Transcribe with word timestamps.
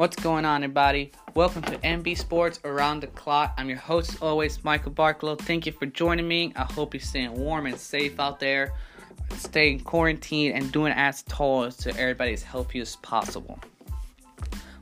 What's 0.00 0.16
going 0.16 0.46
on, 0.46 0.64
everybody? 0.64 1.12
Welcome 1.34 1.60
to 1.64 1.76
MB 1.76 2.16
Sports 2.16 2.58
Around 2.64 3.00
the 3.00 3.08
Clock. 3.08 3.52
I'm 3.58 3.68
your 3.68 3.76
host, 3.76 4.14
as 4.14 4.22
always, 4.22 4.64
Michael 4.64 4.92
Barklow. 4.92 5.38
Thank 5.38 5.66
you 5.66 5.72
for 5.72 5.84
joining 5.84 6.26
me. 6.26 6.54
I 6.56 6.62
hope 6.62 6.94
you're 6.94 7.02
staying 7.02 7.34
warm 7.34 7.66
and 7.66 7.76
safe 7.76 8.18
out 8.18 8.40
there, 8.40 8.72
staying 9.36 9.80
quarantined, 9.80 10.54
and 10.54 10.72
doing 10.72 10.94
as 10.94 11.22
tall 11.24 11.70
to 11.70 11.90
everybody 11.98 12.32
as 12.32 12.42
healthy 12.42 12.80
as 12.80 12.96
possible. 12.96 13.58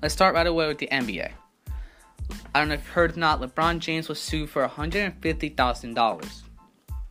Let's 0.01 0.15
start 0.15 0.37
right 0.37 0.47
away 0.47 0.69
with 0.69 0.79
the 0.79 0.87
NBA. 0.87 1.33
I 2.55 2.61
don't 2.61 2.69
know 2.69 2.75
if 2.75 2.85
you've 2.85 2.91
heard 2.91 3.17
or 3.17 3.19
not, 3.19 3.41
LeBron 3.41 3.81
James 3.81 4.09
was 4.09 4.21
sued 4.21 4.51
for 4.51 4.69
$150,000. 4.69 6.43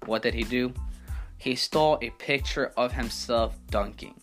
What 0.06 0.22
did 0.22 0.34
he 0.34 0.44
do? 0.44 0.74
He 1.38 1.56
stole 1.56 2.00
a 2.02 2.12
picture 2.12 2.72
of 2.78 2.94
himself 2.94 3.58
dunking. 3.70 4.16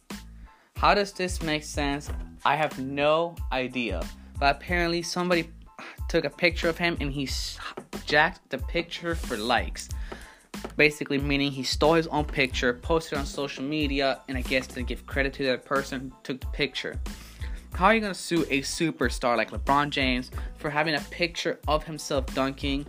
How 0.75 0.95
does 0.95 1.13
this 1.13 1.43
make 1.43 1.65
sense? 1.65 2.11
I 2.45 2.57
have 2.57 2.79
no 2.79 3.35
idea. 3.53 4.03
But 4.39 4.57
apparently, 4.57 5.03
somebody 5.03 5.51
took 6.09 6.25
a 6.25 6.31
picture 6.31 6.69
of 6.69 6.77
him 6.77 6.97
and 7.01 7.11
he 7.13 7.29
jacked 8.07 8.51
the 8.51 8.59
picture 8.59 9.15
for 9.15 9.37
likes. 9.37 9.89
Basically, 10.77 11.19
meaning 11.19 11.51
he 11.51 11.63
stole 11.63 11.95
his 11.95 12.07
own 12.09 12.25
picture, 12.25 12.75
posted 12.75 13.19
on 13.19 13.27
social 13.27 13.65
media, 13.65 14.21
and 14.29 14.37
I 14.37 14.43
guess 14.43 14.67
to 14.69 14.83
give 14.83 15.07
credit 15.07 15.33
to 15.35 15.45
that 15.45 15.65
person 15.65 16.01
who 16.01 16.13
took 16.23 16.41
the 16.41 16.47
picture. 16.49 16.99
How 17.75 17.87
are 17.87 17.95
you 17.95 18.01
gonna 18.01 18.15
sue 18.15 18.43
a 18.51 18.61
superstar 18.63 19.37
like 19.37 19.51
LeBron 19.51 19.91
James 19.91 20.31
for 20.57 20.71
having 20.71 20.95
a 20.95 21.01
picture 21.11 21.59
of 21.67 21.85
himself 21.85 22.33
dunking? 22.35 22.87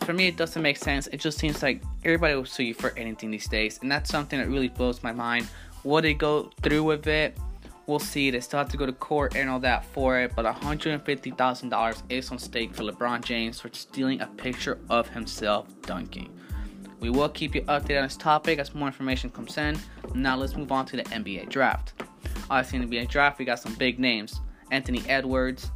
For 0.00 0.12
me, 0.12 0.26
it 0.26 0.36
doesn't 0.36 0.60
make 0.60 0.76
sense. 0.76 1.06
It 1.08 1.18
just 1.18 1.38
seems 1.38 1.62
like 1.62 1.82
everybody 2.04 2.34
will 2.34 2.44
sue 2.44 2.64
you 2.64 2.74
for 2.74 2.90
anything 2.96 3.30
these 3.30 3.48
days, 3.48 3.78
and 3.80 3.90
that's 3.90 4.10
something 4.10 4.38
that 4.38 4.48
really 4.48 4.68
blows 4.68 5.02
my 5.02 5.12
mind. 5.12 5.48
Will 5.84 6.02
they 6.02 6.14
go 6.14 6.50
through 6.62 6.82
with 6.82 7.06
it? 7.06 7.38
We'll 7.86 7.98
see. 7.98 8.30
They 8.30 8.40
still 8.40 8.58
have 8.58 8.70
to 8.70 8.76
go 8.76 8.86
to 8.86 8.92
court 8.92 9.36
and 9.36 9.50
all 9.50 9.60
that 9.60 9.84
for 9.84 10.18
it, 10.18 10.32
but 10.34 10.46
$150,000 10.46 12.02
is 12.08 12.30
on 12.30 12.38
stake 12.38 12.74
for 12.74 12.82
LeBron 12.82 13.22
James 13.22 13.60
for 13.60 13.68
stealing 13.72 14.20
a 14.22 14.26
picture 14.26 14.78
of 14.88 15.08
himself 15.08 15.68
dunking. 15.82 16.30
We 17.00 17.10
will 17.10 17.28
keep 17.28 17.54
you 17.54 17.60
updated 17.62 17.98
on 17.98 18.04
this 18.04 18.16
topic 18.16 18.58
as 18.58 18.74
more 18.74 18.88
information 18.88 19.28
comes 19.28 19.58
in. 19.58 19.78
Now 20.14 20.36
let's 20.36 20.56
move 20.56 20.72
on 20.72 20.86
to 20.86 20.96
the 20.96 21.02
NBA 21.04 21.50
draft. 21.50 21.92
Obviously, 22.48 22.78
in 22.78 22.88
the 22.88 22.96
NBA 22.96 23.08
draft, 23.08 23.38
we 23.38 23.44
got 23.44 23.58
some 23.58 23.74
big 23.74 23.98
names: 23.98 24.40
Anthony 24.70 25.02
Edwards, 25.06 25.70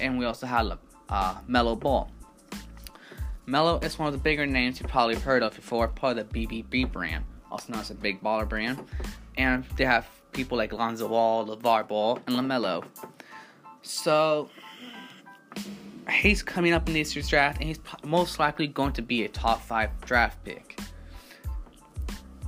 and 0.00 0.18
we 0.18 0.26
also 0.26 0.46
have 0.46 0.78
uh, 1.08 1.36
Melo 1.46 1.74
Ball. 1.74 2.10
Melo 3.46 3.78
is 3.78 3.98
one 3.98 4.08
of 4.08 4.12
the 4.12 4.20
bigger 4.20 4.44
names 4.44 4.78
you 4.78 4.86
probably 4.86 5.14
heard 5.14 5.42
of 5.42 5.54
before, 5.54 5.88
part 5.88 6.18
of 6.18 6.30
the 6.30 6.46
BBB 6.46 6.92
brand, 6.92 7.24
also 7.50 7.72
known 7.72 7.80
as 7.80 7.90
a 7.90 7.94
Big 7.94 8.22
Baller 8.22 8.46
brand, 8.46 8.78
and 9.38 9.64
they 9.76 9.86
have 9.86 10.06
people 10.32 10.56
like 10.58 10.72
Lonzo 10.72 11.08
Ball, 11.08 11.46
LeVar 11.46 11.88
Ball, 11.88 12.18
and 12.26 12.36
LaMelo. 12.36 12.84
So 13.82 14.50
he's 16.10 16.42
coming 16.42 16.72
up 16.72 16.88
in 16.88 16.94
this 16.94 17.14
year's 17.14 17.28
draft, 17.28 17.58
and 17.58 17.68
he's 17.68 17.80
most 18.04 18.38
likely 18.38 18.66
going 18.66 18.92
to 18.92 19.02
be 19.02 19.24
a 19.24 19.28
top 19.28 19.62
five 19.62 19.90
draft 20.02 20.42
pick. 20.44 20.78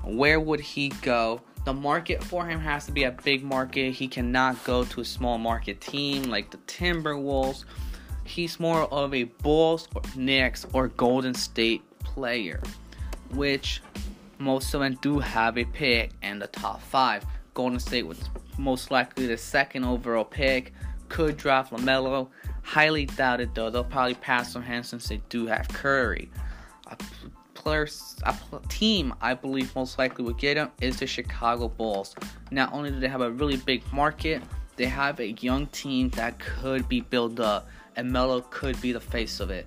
Where 0.04 0.40
would 0.40 0.60
he 0.60 0.90
go? 1.02 1.42
The 1.64 1.74
market 1.74 2.24
for 2.24 2.46
him 2.46 2.58
has 2.60 2.86
to 2.86 2.92
be 2.92 3.04
a 3.04 3.10
big 3.10 3.42
market. 3.42 3.92
He 3.92 4.08
cannot 4.08 4.62
go 4.64 4.84
to 4.84 5.02
a 5.02 5.04
small 5.04 5.36
market 5.36 5.80
team 5.80 6.24
like 6.24 6.50
the 6.50 6.56
Timberwolves. 6.58 7.64
He's 8.24 8.58
more 8.58 8.82
of 8.84 9.12
a 9.12 9.24
Bulls, 9.24 9.88
or 9.94 10.02
Knicks, 10.16 10.64
or 10.72 10.88
Golden 10.88 11.34
State 11.34 11.82
player, 11.98 12.60
which 13.30 13.82
most 14.38 14.72
of 14.72 14.80
them 14.80 14.96
do 15.02 15.18
have 15.18 15.58
a 15.58 15.64
pick 15.64 16.12
in 16.22 16.38
the 16.38 16.46
top 16.46 16.80
five. 16.80 17.24
Golden 17.54 17.78
State 17.78 18.06
was 18.06 18.30
most 18.58 18.90
likely 18.90 19.26
the 19.26 19.36
second 19.36 19.84
overall 19.84 20.24
pick. 20.24 20.72
Could 21.08 21.36
draft 21.36 21.72
LaMelo. 21.72 22.28
Highly 22.62 23.06
doubted 23.06 23.54
though. 23.54 23.70
They'll 23.70 23.84
probably 23.84 24.14
pass 24.14 24.54
on 24.54 24.62
him 24.62 24.82
since 24.82 25.08
they 25.08 25.20
do 25.28 25.46
have 25.46 25.68
Curry. 25.68 26.30
A 26.86 26.96
player, 27.54 27.88
a 28.24 28.34
team 28.68 29.14
I 29.20 29.34
believe 29.34 29.74
most 29.74 29.98
likely 29.98 30.24
would 30.24 30.38
get 30.38 30.56
him 30.56 30.70
is 30.80 30.98
the 30.98 31.06
Chicago 31.06 31.68
Bulls. 31.68 32.14
Not 32.50 32.72
only 32.72 32.90
do 32.90 33.00
they 33.00 33.08
have 33.08 33.20
a 33.20 33.30
really 33.30 33.56
big 33.56 33.82
market, 33.92 34.42
they 34.76 34.86
have 34.86 35.20
a 35.20 35.32
young 35.32 35.66
team 35.66 36.10
that 36.10 36.38
could 36.38 36.88
be 36.88 37.00
built 37.02 37.38
up, 37.38 37.68
and 37.96 38.10
Melo 38.10 38.40
could 38.50 38.80
be 38.80 38.92
the 38.92 39.00
face 39.00 39.40
of 39.40 39.50
it. 39.50 39.66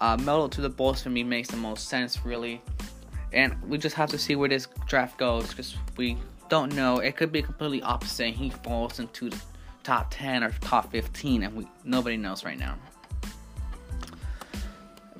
Uh, 0.00 0.16
Melo 0.18 0.48
to 0.48 0.60
the 0.60 0.68
Bulls 0.68 1.02
for 1.02 1.10
me 1.10 1.22
makes 1.22 1.48
the 1.48 1.56
most 1.56 1.88
sense, 1.88 2.26
really 2.26 2.60
and 3.34 3.60
we 3.68 3.76
just 3.76 3.96
have 3.96 4.08
to 4.10 4.18
see 4.18 4.36
where 4.36 4.48
this 4.48 4.68
draft 4.86 5.18
goes 5.18 5.48
because 5.48 5.76
we 5.96 6.16
don't 6.48 6.74
know. 6.74 6.98
It 6.98 7.16
could 7.16 7.32
be 7.32 7.42
completely 7.42 7.82
opposite. 7.82 8.34
He 8.34 8.50
falls 8.50 9.00
into 9.00 9.28
the 9.30 9.40
top 9.82 10.06
10 10.10 10.44
or 10.44 10.50
top 10.60 10.90
15, 10.92 11.42
and 11.42 11.54
we 11.54 11.66
nobody 11.84 12.16
knows 12.16 12.44
right 12.44 12.58
now. 12.58 12.76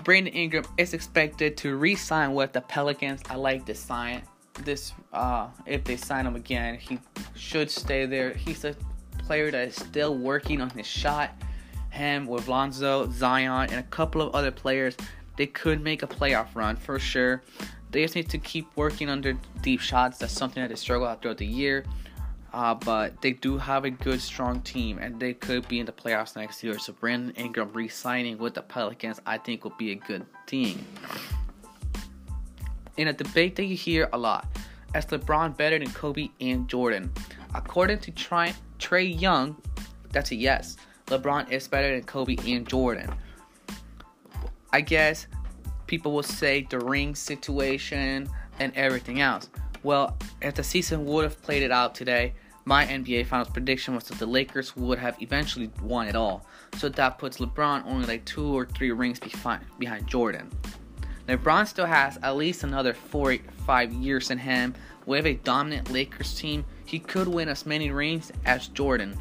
Brandon 0.04 0.32
Ingram 0.34 0.64
is 0.76 0.92
expected 0.92 1.56
to 1.58 1.76
re-sign 1.76 2.34
with 2.34 2.52
the 2.52 2.60
Pelicans. 2.60 3.22
I 3.30 3.36
like 3.36 3.64
this 3.64 3.80
sign. 3.80 4.22
This 4.62 4.92
uh, 5.12 5.48
if 5.66 5.82
they 5.84 5.96
sign 5.96 6.26
him 6.26 6.36
again, 6.36 6.78
he 6.78 7.00
should 7.34 7.70
stay 7.70 8.06
there. 8.06 8.32
He's 8.32 8.64
a 8.64 8.76
player 9.18 9.50
that 9.50 9.68
is 9.68 9.74
still 9.74 10.16
working 10.16 10.60
on 10.60 10.70
his 10.70 10.86
shot. 10.86 11.34
Him 11.90 12.26
with 12.26 12.48
Lonzo, 12.48 13.10
Zion, 13.10 13.70
and 13.70 13.80
a 13.80 13.84
couple 13.84 14.20
of 14.20 14.34
other 14.34 14.50
players, 14.50 14.96
they 15.36 15.46
could 15.46 15.80
make 15.80 16.02
a 16.02 16.06
playoff 16.06 16.48
run 16.54 16.76
for 16.76 16.98
sure. 16.98 17.42
They 17.94 18.02
just 18.02 18.16
need 18.16 18.28
to 18.30 18.38
keep 18.38 18.66
working 18.74 19.06
their 19.20 19.38
deep 19.62 19.78
shots. 19.78 20.18
That's 20.18 20.32
something 20.32 20.60
that 20.60 20.68
they 20.68 20.74
struggle 20.74 21.06
out 21.06 21.22
throughout 21.22 21.38
the 21.38 21.46
year. 21.46 21.84
Uh, 22.52 22.74
but 22.74 23.22
they 23.22 23.30
do 23.30 23.56
have 23.56 23.84
a 23.84 23.90
good, 23.90 24.20
strong 24.20 24.60
team, 24.62 24.98
and 24.98 25.20
they 25.20 25.32
could 25.32 25.68
be 25.68 25.78
in 25.78 25.86
the 25.86 25.92
playoffs 25.92 26.34
next 26.34 26.64
year. 26.64 26.76
So 26.76 26.92
Brandon 26.92 27.32
Ingram 27.36 27.72
re-signing 27.72 28.38
with 28.38 28.54
the 28.54 28.62
Pelicans, 28.62 29.20
I 29.24 29.38
think, 29.38 29.62
will 29.62 29.76
be 29.78 29.92
a 29.92 29.94
good 29.94 30.26
thing. 30.48 30.84
In 32.96 33.06
a 33.06 33.12
debate 33.12 33.54
that 33.54 33.66
you 33.66 33.76
hear 33.76 34.08
a 34.12 34.18
lot, 34.18 34.48
is 34.92 35.06
LeBron 35.06 35.56
better 35.56 35.78
than 35.78 35.92
Kobe 35.92 36.30
and 36.40 36.68
Jordan? 36.68 37.12
According 37.54 38.00
to 38.00 38.10
Trae, 38.10 38.54
Trae 38.80 39.20
Young, 39.20 39.56
that's 40.10 40.32
a 40.32 40.34
yes. 40.34 40.78
LeBron 41.06 41.48
is 41.48 41.68
better 41.68 41.94
than 41.94 42.02
Kobe 42.02 42.34
and 42.44 42.66
Jordan. 42.66 43.14
I 44.72 44.80
guess 44.80 45.28
people 45.94 46.10
will 46.10 46.24
say 46.24 46.66
the 46.70 46.80
ring 46.80 47.14
situation 47.14 48.28
and 48.58 48.72
everything 48.74 49.20
else. 49.20 49.48
Well, 49.84 50.16
if 50.42 50.56
the 50.56 50.64
season 50.64 51.04
would 51.04 51.22
have 51.22 51.40
played 51.40 51.62
it 51.62 51.70
out 51.70 51.94
today, 51.94 52.34
my 52.64 52.84
NBA 52.84 53.26
Finals 53.26 53.50
prediction 53.50 53.94
was 53.94 54.02
that 54.08 54.18
the 54.18 54.26
Lakers 54.26 54.74
would 54.74 54.98
have 54.98 55.16
eventually 55.22 55.70
won 55.80 56.08
it 56.08 56.16
all. 56.16 56.46
So 56.78 56.88
that 56.88 57.18
puts 57.18 57.38
LeBron 57.38 57.86
only 57.86 58.06
like 58.06 58.24
two 58.24 58.44
or 58.44 58.66
three 58.66 58.90
rings 58.90 59.20
behind 59.78 60.08
Jordan. 60.08 60.50
LeBron 61.28 61.64
still 61.68 61.86
has 61.86 62.18
at 62.24 62.34
least 62.34 62.64
another 62.64 62.92
four, 62.92 63.36
five 63.64 63.92
years 63.92 64.32
in 64.32 64.38
him. 64.38 64.74
With 65.06 65.26
a 65.26 65.34
dominant 65.34 65.92
Lakers 65.92 66.34
team, 66.34 66.64
he 66.86 66.98
could 66.98 67.28
win 67.28 67.48
as 67.48 67.64
many 67.66 67.92
rings 67.92 68.32
as 68.44 68.66
Jordan. 68.66 69.16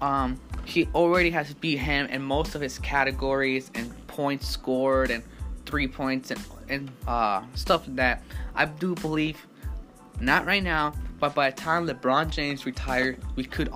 Um, 0.00 0.40
he 0.64 0.86
already 0.94 1.30
has 1.30 1.52
beat 1.54 1.78
him 1.78 2.06
in 2.06 2.22
most 2.22 2.54
of 2.54 2.60
his 2.60 2.78
categories 2.78 3.72
and 3.74 3.92
points 4.20 4.46
scored 4.46 5.10
and 5.10 5.22
three 5.64 5.88
points 5.88 6.30
and, 6.30 6.40
and 6.68 6.90
uh, 7.08 7.40
stuff 7.54 7.86
like 7.86 7.96
that. 7.96 8.22
I 8.54 8.66
do 8.66 8.94
believe, 8.96 9.46
not 10.20 10.44
right 10.44 10.62
now, 10.62 10.92
but 11.18 11.34
by 11.34 11.48
the 11.48 11.56
time 11.56 11.86
LeBron 11.86 12.28
James 12.28 12.66
retired, 12.66 13.16
we 13.34 13.44
could 13.44 13.72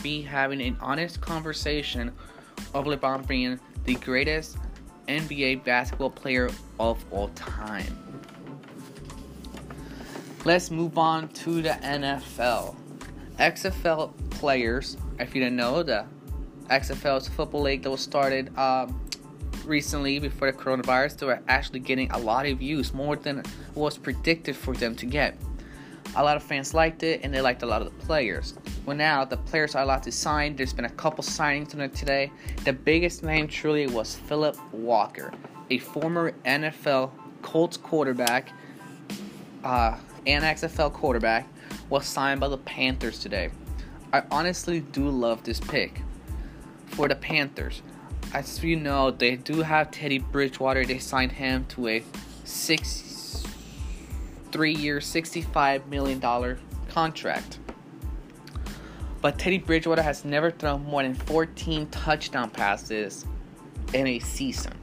be 0.00 0.22
having 0.22 0.62
an 0.62 0.76
honest 0.80 1.20
conversation 1.20 2.12
of 2.74 2.84
LeBron 2.84 3.26
being 3.26 3.58
the 3.86 3.96
greatest 3.96 4.56
NBA 5.08 5.64
basketball 5.64 6.10
player 6.10 6.48
of 6.78 7.04
all 7.10 7.26
time. 7.30 7.98
Let's 10.44 10.70
move 10.70 10.96
on 10.96 11.26
to 11.42 11.60
the 11.60 11.70
NFL. 11.70 12.76
XFL 13.40 14.12
players, 14.30 14.96
if 15.18 15.34
you 15.34 15.42
didn't 15.42 15.56
know, 15.56 15.82
the 15.82 16.06
XFL 16.70 17.18
is 17.18 17.26
a 17.26 17.32
football 17.32 17.62
league 17.62 17.82
that 17.82 17.90
was 17.90 18.00
started 18.00 18.56
um, 18.56 19.00
recently 19.68 20.18
before 20.18 20.50
the 20.50 20.58
coronavirus. 20.58 21.18
They 21.18 21.26
were 21.26 21.40
actually 21.48 21.80
getting 21.80 22.10
a 22.10 22.18
lot 22.18 22.46
of 22.46 22.58
views, 22.58 22.92
more 22.92 23.16
than 23.16 23.42
was 23.74 23.96
predicted 23.98 24.56
for 24.56 24.74
them 24.74 24.96
to 24.96 25.06
get. 25.06 25.36
A 26.16 26.24
lot 26.24 26.36
of 26.36 26.42
fans 26.42 26.74
liked 26.74 27.02
it, 27.02 27.20
and 27.22 27.32
they 27.32 27.40
liked 27.40 27.62
a 27.62 27.66
lot 27.66 27.82
of 27.82 27.86
the 27.86 28.06
players. 28.06 28.54
Well, 28.86 28.96
now 28.96 29.24
the 29.24 29.36
players 29.36 29.74
are 29.74 29.82
allowed 29.82 30.02
to 30.04 30.12
sign. 30.12 30.56
There's 30.56 30.72
been 30.72 30.86
a 30.86 30.90
couple 30.90 31.22
signings 31.22 31.74
on 31.74 31.80
it 31.82 31.94
today. 31.94 32.32
The 32.64 32.72
biggest 32.72 33.22
name 33.22 33.46
truly 33.46 33.86
was 33.86 34.14
Phillip 34.14 34.56
Walker, 34.72 35.32
a 35.70 35.78
former 35.78 36.32
NFL 36.44 37.12
Colts 37.42 37.76
quarterback 37.76 38.50
uh, 39.62 39.98
and 40.26 40.44
XFL 40.44 40.92
quarterback, 40.92 41.46
was 41.90 42.06
signed 42.06 42.40
by 42.40 42.48
the 42.48 42.58
Panthers 42.58 43.18
today. 43.18 43.50
I 44.12 44.22
honestly 44.30 44.80
do 44.80 45.08
love 45.10 45.44
this 45.44 45.60
pick 45.60 46.00
for 46.86 47.08
the 47.08 47.14
Panthers. 47.14 47.82
As 48.34 48.62
you 48.62 48.76
know, 48.76 49.10
they 49.10 49.36
do 49.36 49.62
have 49.62 49.90
Teddy 49.90 50.18
Bridgewater. 50.18 50.84
They 50.84 50.98
signed 50.98 51.32
him 51.32 51.64
to 51.70 51.88
a 51.88 52.04
six, 52.44 53.42
three-year, 54.52 55.00
sixty-five 55.00 55.86
million 55.88 56.18
dollar 56.18 56.58
contract. 56.90 57.58
But 59.22 59.38
Teddy 59.38 59.58
Bridgewater 59.58 60.02
has 60.02 60.24
never 60.24 60.50
thrown 60.50 60.84
more 60.84 61.02
than 61.02 61.14
14 61.14 61.88
touchdown 61.88 62.50
passes 62.50 63.26
in 63.92 64.06
a 64.06 64.18
season. 64.20 64.74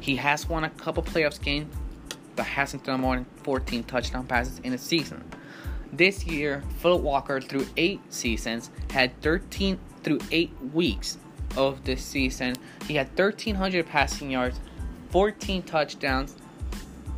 He 0.00 0.16
has 0.16 0.48
won 0.48 0.64
a 0.64 0.70
couple 0.70 1.02
playoffs 1.02 1.42
games, 1.42 1.74
but 2.36 2.46
hasn't 2.46 2.84
thrown 2.84 3.00
more 3.00 3.16
than 3.16 3.26
14 3.42 3.84
touchdown 3.84 4.26
passes 4.26 4.60
in 4.60 4.72
a 4.72 4.78
season. 4.78 5.22
This 5.92 6.24
year, 6.24 6.62
Phillip 6.78 7.02
Walker, 7.02 7.40
through 7.40 7.66
eight 7.76 8.00
seasons, 8.12 8.70
had 8.90 9.20
13 9.20 9.78
through 10.02 10.20
eight 10.30 10.52
weeks 10.72 11.18
of 11.56 11.84
this 11.84 12.04
season. 12.04 12.56
He 12.86 12.94
had 12.94 13.08
1,300 13.08 13.86
passing 13.86 14.30
yards, 14.30 14.60
14 15.10 15.62
touchdowns, 15.62 16.36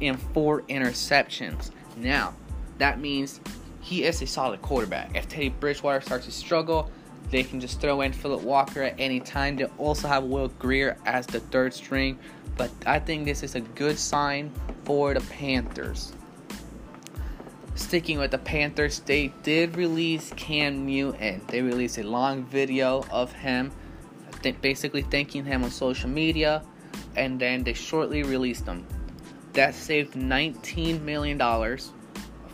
and 0.00 0.20
four 0.32 0.62
interceptions. 0.62 1.70
Now, 1.96 2.34
that 2.78 3.00
means 3.00 3.40
he 3.80 4.04
is 4.04 4.22
a 4.22 4.26
solid 4.26 4.62
quarterback. 4.62 5.16
If 5.16 5.28
Teddy 5.28 5.48
Bridgewater 5.48 6.00
starts 6.00 6.26
to 6.26 6.32
struggle, 6.32 6.90
they 7.30 7.42
can 7.42 7.60
just 7.60 7.80
throw 7.80 8.00
in 8.00 8.12
Phillip 8.12 8.42
Walker 8.42 8.82
at 8.82 8.94
any 8.98 9.20
time. 9.20 9.56
They 9.56 9.64
also 9.76 10.08
have 10.08 10.24
Will 10.24 10.48
Grier 10.58 10.96
as 11.04 11.26
the 11.26 11.40
third 11.40 11.74
string, 11.74 12.18
but 12.56 12.70
I 12.86 12.98
think 12.98 13.24
this 13.24 13.42
is 13.42 13.54
a 13.54 13.60
good 13.60 13.98
sign 13.98 14.50
for 14.84 15.14
the 15.14 15.20
Panthers. 15.20 16.12
Sticking 17.74 18.18
with 18.18 18.32
the 18.32 18.38
Panthers, 18.38 19.00
they 19.00 19.28
did 19.42 19.76
release 19.76 20.32
Cam 20.36 20.84
Newton. 20.86 21.40
They 21.48 21.62
released 21.62 21.98
a 21.98 22.02
long 22.02 22.44
video 22.44 23.04
of 23.10 23.32
him, 23.32 23.70
th- 24.42 24.60
basically 24.60 25.02
thanking 25.02 25.44
him 25.44 25.64
on 25.64 25.70
social 25.70 26.08
media, 26.08 26.62
and 27.16 27.40
then 27.40 27.64
they 27.64 27.72
shortly 27.72 28.22
released 28.22 28.66
him. 28.66 28.86
That 29.52 29.74
saved 29.74 30.14
$19 30.14 31.02
million 31.02 31.38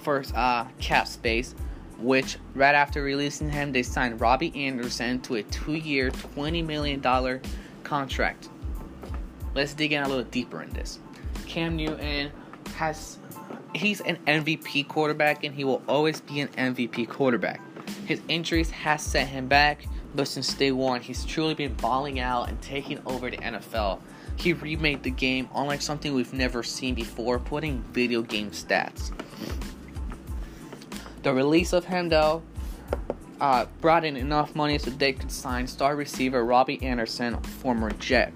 for 0.02 0.22
uh, 0.34 0.66
cap 0.80 1.06
space, 1.08 1.54
which 1.98 2.38
right 2.54 2.74
after 2.74 3.02
releasing 3.02 3.50
him, 3.50 3.72
they 3.72 3.82
signed 3.82 4.20
Robby 4.20 4.52
Anderson 4.54 5.20
to 5.22 5.36
a 5.36 5.42
two 5.44 5.74
year, 5.74 6.10
$20 6.10 6.64
million 6.64 7.40
contract. 7.82 8.48
Let's 9.54 9.74
dig 9.74 9.92
in 9.92 10.02
a 10.02 10.08
little 10.08 10.24
deeper 10.24 10.62
in 10.62 10.70
this. 10.70 10.98
Cam 11.46 11.76
Newton 11.76 12.32
has 12.76 13.18
he's 13.74 14.00
an 14.00 14.16
MVP 14.26 14.88
quarterback 14.88 15.44
and 15.44 15.54
he 15.54 15.64
will 15.64 15.82
always 15.88 16.20
be 16.20 16.40
an 16.40 16.48
MVP 16.48 17.08
quarterback. 17.08 17.60
His 18.06 18.20
injuries 18.28 18.70
has 18.70 19.02
set 19.02 19.28
him 19.28 19.46
back, 19.46 19.86
but 20.14 20.28
since 20.28 20.52
day 20.54 20.72
one, 20.72 21.00
he's 21.00 21.24
truly 21.24 21.54
been 21.54 21.74
balling 21.74 22.20
out 22.20 22.48
and 22.48 22.60
taking 22.62 23.00
over 23.06 23.30
the 23.30 23.36
NFL. 23.38 24.00
He 24.36 24.52
remade 24.52 25.02
the 25.02 25.10
game 25.10 25.48
unlike 25.54 25.82
something 25.82 26.14
we've 26.14 26.32
never 26.32 26.62
seen 26.62 26.94
before, 26.94 27.38
putting 27.38 27.82
video 27.92 28.22
game 28.22 28.50
stats. 28.50 29.12
The 31.22 31.32
release 31.32 31.72
of 31.72 31.86
though, 32.08 32.42
uh, 33.40 33.66
brought 33.80 34.04
in 34.04 34.16
enough 34.16 34.54
money 34.54 34.78
so 34.78 34.90
they 34.90 35.12
could 35.12 35.30
sign 35.30 35.66
star 35.66 35.96
receiver 35.96 36.44
Robby 36.44 36.82
Anderson, 36.82 37.40
former 37.42 37.90
Jet. 37.92 38.32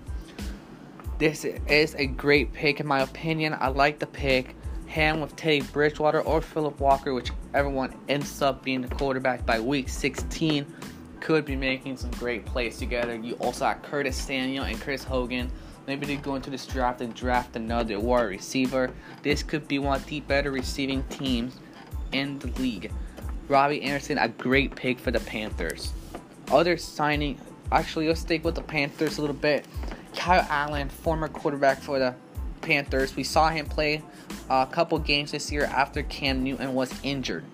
This 1.19 1.45
is 1.45 1.95
a 1.97 2.07
great 2.07 2.53
pick, 2.53 2.81
in 2.81 2.87
my 2.87 3.01
opinion. 3.01 3.57
I 3.59 3.69
like 3.69 3.99
the 3.99 4.07
pick. 4.07 4.55
Him 4.87 5.21
with 5.21 5.37
Teddy 5.37 5.61
Bridgewater 5.61 6.23
or 6.23 6.41
Phillip 6.41 6.81
Walker, 6.81 7.13
which 7.13 7.31
everyone 7.53 7.95
ends 8.09 8.41
up 8.41 8.63
being 8.63 8.81
the 8.81 8.95
quarterback 8.95 9.45
by 9.45 9.61
week 9.61 9.89
16, 9.89 10.65
could 11.21 11.45
be 11.45 11.57
making 11.57 11.97
some 11.97 12.11
great 12.13 12.45
plays 12.47 12.79
together. 12.79 13.15
You 13.15 13.35
also 13.35 13.67
have 13.67 13.83
Curtis 13.83 14.17
Samuel 14.17 14.65
and 14.65 14.81
Chris 14.81 15.05
Hogan. 15.05 15.51
Maybe 15.87 16.07
they 16.07 16.17
go 16.17 16.35
into 16.35 16.51
this 16.51 16.67
draft 16.67 17.01
and 17.01 17.15
draft 17.15 17.57
another 17.57 17.99
wide 17.99 18.23
receiver. 18.23 18.91
This 19.23 19.43
could 19.43 19.67
be 19.67 19.79
one 19.79 19.97
of 19.97 20.07
the 20.07 20.21
better 20.21 20.51
receiving 20.51 21.03
teams 21.05 21.57
in 22.13 22.39
the 22.39 22.49
league. 22.61 22.93
Robby 23.49 23.83
Anderson, 23.83 24.19
a 24.19 24.29
great 24.29 24.77
pick 24.77 24.99
for 24.99 25.11
the 25.11 25.21
Panthers. 25.21 25.93
Other 26.51 26.77
signing, 26.77 27.41
actually, 27.73 28.09
let's 28.09 28.21
stick 28.21 28.45
with 28.45 28.55
the 28.55 28.63
Panthers 28.63 29.19
a 29.19 29.21
little 29.23 29.37
bit. 29.37 29.65
Kyle 30.15 30.47
Allen, 30.51 30.89
former 30.89 31.29
quarterback 31.29 31.81
for 31.81 31.99
the 31.99 32.15
Panthers, 32.61 33.17
we 33.17 33.25
saw 33.25 33.49
him 33.49 33.65
play 33.67 34.03
a 34.51 34.67
couple 34.71 34.99
games 34.99 35.33
this 35.33 35.51
year 35.51 35.65
after 35.65 36.03
Cam 36.03 36.45
Newton 36.45 36.75
was 36.75 36.93
injured. 37.03 37.45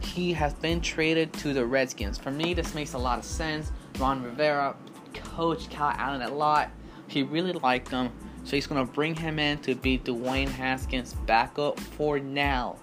He 0.00 0.32
has 0.32 0.54
been 0.54 0.80
traded 0.80 1.32
to 1.34 1.52
the 1.52 1.64
Redskins. 1.64 2.18
For 2.18 2.30
me, 2.30 2.54
this 2.54 2.74
makes 2.74 2.94
a 2.94 2.98
lot 2.98 3.18
of 3.18 3.24
sense. 3.24 3.70
Ron 3.98 4.22
Rivera 4.22 4.74
coached 5.14 5.70
Kyle 5.70 5.94
Allen 5.96 6.22
a 6.22 6.30
lot. 6.30 6.70
He 7.08 7.22
really 7.22 7.52
liked 7.52 7.90
him, 7.90 8.10
so 8.44 8.52
he's 8.56 8.66
going 8.66 8.86
to 8.86 8.92
bring 8.92 9.14
him 9.14 9.38
in 9.38 9.58
to 9.58 9.74
be 9.74 9.98
Dwayne 9.98 10.48
Haskins' 10.48 11.14
backup 11.26 11.78
for 11.78 12.18
now 12.18 12.76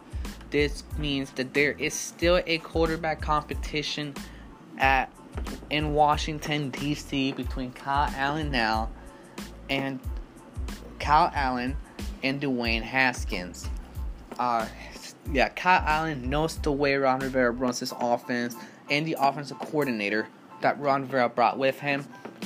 this 0.50 0.84
means 0.98 1.32
that 1.32 1.54
there 1.54 1.74
is 1.74 1.94
still 1.94 2.42
a 2.46 2.58
quarterback 2.60 3.22
competition 3.22 4.14
at 4.78 5.12
in 5.70 5.94
Washington 5.94 6.70
D.C. 6.72 7.34
between 7.34 7.72
Kyle 7.74 8.12
Allen 8.16 8.52
now 8.52 8.90
and 9.70 10.00
Kyle 11.00 11.32
Allen 11.36 11.76
and 12.24 12.42
Dwayne 12.42 12.82
Haskins. 12.82 13.70
Uh, 14.40 14.66
yeah, 15.32 15.50
Kyle 15.50 15.84
Allen 15.86 16.30
knows 16.30 16.58
the 16.58 16.72
way 16.72 16.96
Ron 16.96 17.20
Rivera 17.20 17.52
runs 17.52 17.80
his 17.80 17.94
offense 18.00 18.56
and 18.90 19.06
the 19.06 19.18
offensive 19.20 19.60
coordinator 19.60 20.28
that 20.62 20.80
Ron 20.80 21.04
Rivera 21.04 21.30
brought 21.30 21.58
with 21.58 21.80
him. 21.80 22.06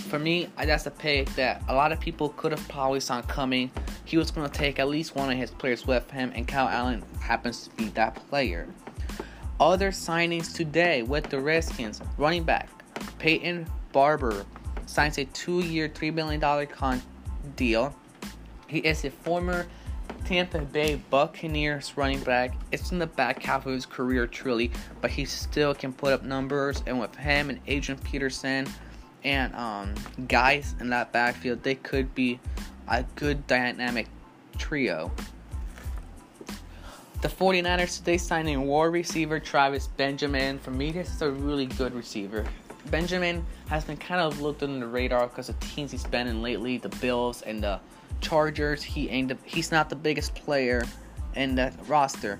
For 0.10 0.19
me, 0.19 0.50
that's 0.57 0.86
a 0.86 0.92
pick 0.92 1.30
that 1.36 1.62
a 1.68 1.75
lot 1.75 1.92
of 1.92 2.00
people 2.00 2.30
could 2.30 2.51
have 2.51 2.68
probably 2.68 3.00
saw 3.00 3.22
coming. 3.22 3.72
He 4.06 4.18
was 4.18 4.31
going 4.31 4.50
to 4.50 4.54
take 4.54 4.80
at 4.80 4.88
least 4.88 5.16
one 5.16 5.30
of 5.31 5.38
his 5.38 5.51
players 5.51 5.86
with 5.86 6.10
him, 6.12 6.31
and 6.36 6.48
Kyle 6.48 6.68
Allen 6.68 7.04
happens 7.19 7.68
to 7.68 7.75
be 7.75 7.86
that 7.89 8.16
player. 8.16 8.68
Other 9.60 9.92
signings 9.92 10.56
today 10.56 11.04
with 11.04 11.30
the 11.30 11.39
Redskins 11.39 12.01
running 12.18 12.44
back 12.44 12.69
Peyton 13.19 13.68
Barber 13.92 14.45
signs 14.86 15.18
a 15.18 15.25
two 15.25 15.60
year, 15.60 15.88
$3 15.88 16.13
million 16.13 16.68
con- 16.68 17.01
deal. 17.56 17.95
He 18.68 18.80
is 18.80 19.06
a 19.06 19.12
former 19.12 19.68
Tampa 20.25 20.59
Bay 20.59 20.95
Buccaneers 21.09 21.94
running 21.95 22.21
back. 22.21 22.56
It's 22.71 22.91
in 22.91 23.00
the 23.00 23.07
back 23.07 23.41
half 23.44 23.65
of 23.65 23.73
his 23.73 23.85
career, 23.85 24.27
truly, 24.27 24.71
but 25.01 25.12
he 25.12 25.25
still 25.25 25.73
can 25.73 25.94
put 25.94 26.13
up 26.13 26.23
numbers. 26.23 26.83
And 26.85 27.00
with 27.00 27.15
him 27.15 27.50
and 27.50 27.59
Adrian 27.68 28.00
Peterson 28.01 28.68
and 29.23 29.53
um, 29.56 29.94
guys 30.27 30.75
in 30.79 30.89
that 30.89 31.12
backfield, 31.12 31.63
they 31.63 31.75
could 31.75 32.13
be 32.15 32.39
a 32.88 33.03
good 33.15 33.45
dynamic 33.47 34.07
trio. 34.57 35.12
The 37.21 37.27
49ers 37.27 37.97
today 37.97 38.18
signed 38.18 38.49
a 38.49 38.57
war 38.57 38.90
receiver 38.90 39.40
Travis 39.40 39.87
Benjamin. 39.87 40.57
For 40.57 40.71
me, 40.71 40.92
this 40.92 41.13
is 41.13 41.21
a 41.21 41.30
really 41.30 41.68
good 41.68 41.94
receiver. 41.94 42.45
Benjamin 42.87 43.45
has 43.68 43.85
been 43.85 43.97
kind 43.97 44.21
of 44.21 44.42
looked 44.42 44.63
under 44.63 44.80
the 44.80 44.92
radar 44.92 45.28
because 45.28 45.49
of 45.49 45.59
teams 45.59 45.92
he's 45.92 46.04
been 46.06 46.28
in 46.28 46.42
lately, 46.42 46.80
the 46.80 46.90
Bills 46.90 47.44
and 47.44 47.61
the 47.61 47.80
Chargers. 48.21 48.83
He 48.83 49.09
ain't 49.09 49.31
he's 49.45 49.71
not 49.71 49.90
the 49.90 49.95
biggest 49.95 50.35
player 50.35 50.83
in 51.35 51.56
the 51.56 51.73
roster. 51.87 52.40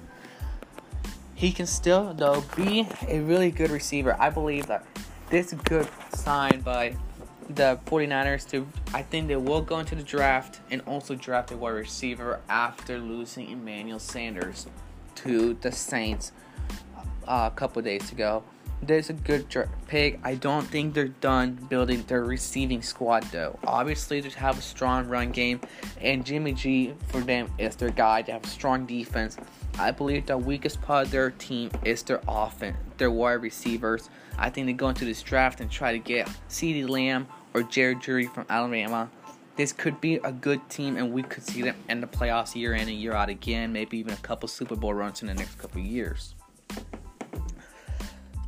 He 1.35 1.51
can 1.51 1.65
still 1.65 2.13
though 2.13 2.43
be 2.55 2.88
a 3.07 3.19
really 3.19 3.51
good 3.51 3.71
receiver. 3.71 4.15
I 4.19 4.29
believe 4.29 4.67
that 4.67 4.85
this 5.29 5.53
good 5.53 5.88
sign 6.13 6.61
by 6.61 6.95
the 7.50 7.79
49ers 7.85 8.47
to 8.50 8.67
I 8.93 9.01
think 9.01 9.27
they 9.27 9.35
will 9.35 9.61
go 9.61 9.79
into 9.79 9.95
the 9.95 10.03
draft 10.03 10.59
and 10.69 10.81
also 10.81 11.15
draft 11.15 11.51
a 11.51 11.57
wide 11.57 11.71
receiver 11.71 12.39
after 12.47 12.97
losing 12.97 13.50
Emmanuel 13.50 14.00
Sanders 14.00 14.67
to 15.15 15.55
the 15.55 15.71
Saints 15.71 16.31
uh, 17.27 17.50
a 17.51 17.55
couple 17.55 17.81
days 17.81 18.11
ago. 18.11 18.43
There's 18.83 19.11
a 19.11 19.13
good 19.13 19.45
pick. 19.88 20.19
I 20.23 20.33
don't 20.35 20.65
think 20.65 20.95
they're 20.95 21.09
done 21.09 21.53
building 21.69 22.03
their 22.07 22.23
receiving 22.23 22.81
squad 22.81 23.23
though. 23.31 23.59
Obviously, 23.65 24.21
they 24.21 24.29
have 24.31 24.57
a 24.57 24.61
strong 24.61 25.07
run 25.07 25.31
game, 25.31 25.61
and 26.00 26.25
Jimmy 26.25 26.53
G 26.53 26.95
for 27.09 27.21
them 27.21 27.47
is 27.59 27.75
their 27.75 27.91
guy. 27.91 28.23
They 28.23 28.31
have 28.31 28.43
a 28.43 28.47
strong 28.47 28.88
defense. 28.88 29.38
I 29.77 29.91
believe 29.91 30.25
the 30.25 30.38
weakest 30.38 30.81
part 30.81 31.05
of 31.05 31.11
their 31.11 31.29
team 31.29 31.69
is 31.85 32.01
their 32.01 32.21
offense, 32.27 32.75
their 32.97 33.11
wide 33.11 33.43
receivers. 33.43 34.09
I 34.38 34.50
think 34.50 34.65
they 34.65 34.73
go 34.73 34.89
into 34.89 35.05
this 35.05 35.21
draft 35.21 35.61
and 35.61 35.69
try 35.69 35.91
to 35.91 36.00
get 36.00 36.27
CeeDee 36.50 36.89
Lamb 36.89 37.27
or 37.53 37.61
Jared 37.61 38.00
Jeudy 38.00 38.33
from 38.33 38.47
Alabama. 38.50 39.11
This 39.57 39.73
could 39.73 40.01
be 40.01 40.15
a 40.15 40.31
good 40.31 40.67
team, 40.69 40.97
and 40.97 41.13
we 41.13 41.21
could 41.21 41.43
see 41.43 41.61
them 41.61 41.75
in 41.88 42.01
the 42.01 42.07
playoffs 42.07 42.55
year 42.55 42.73
in 42.73 42.89
and 42.89 42.97
year 42.97 43.13
out 43.13 43.29
again. 43.29 43.71
Maybe 43.71 44.00
even 44.00 44.13
a 44.13 44.17
couple 44.17 44.47
Super 44.47 44.75
Bowl 44.75 44.93
runs 44.95 45.21
in 45.21 45.27
the 45.27 45.35
next 45.35 45.59
couple 45.59 45.81
years. 45.81 46.33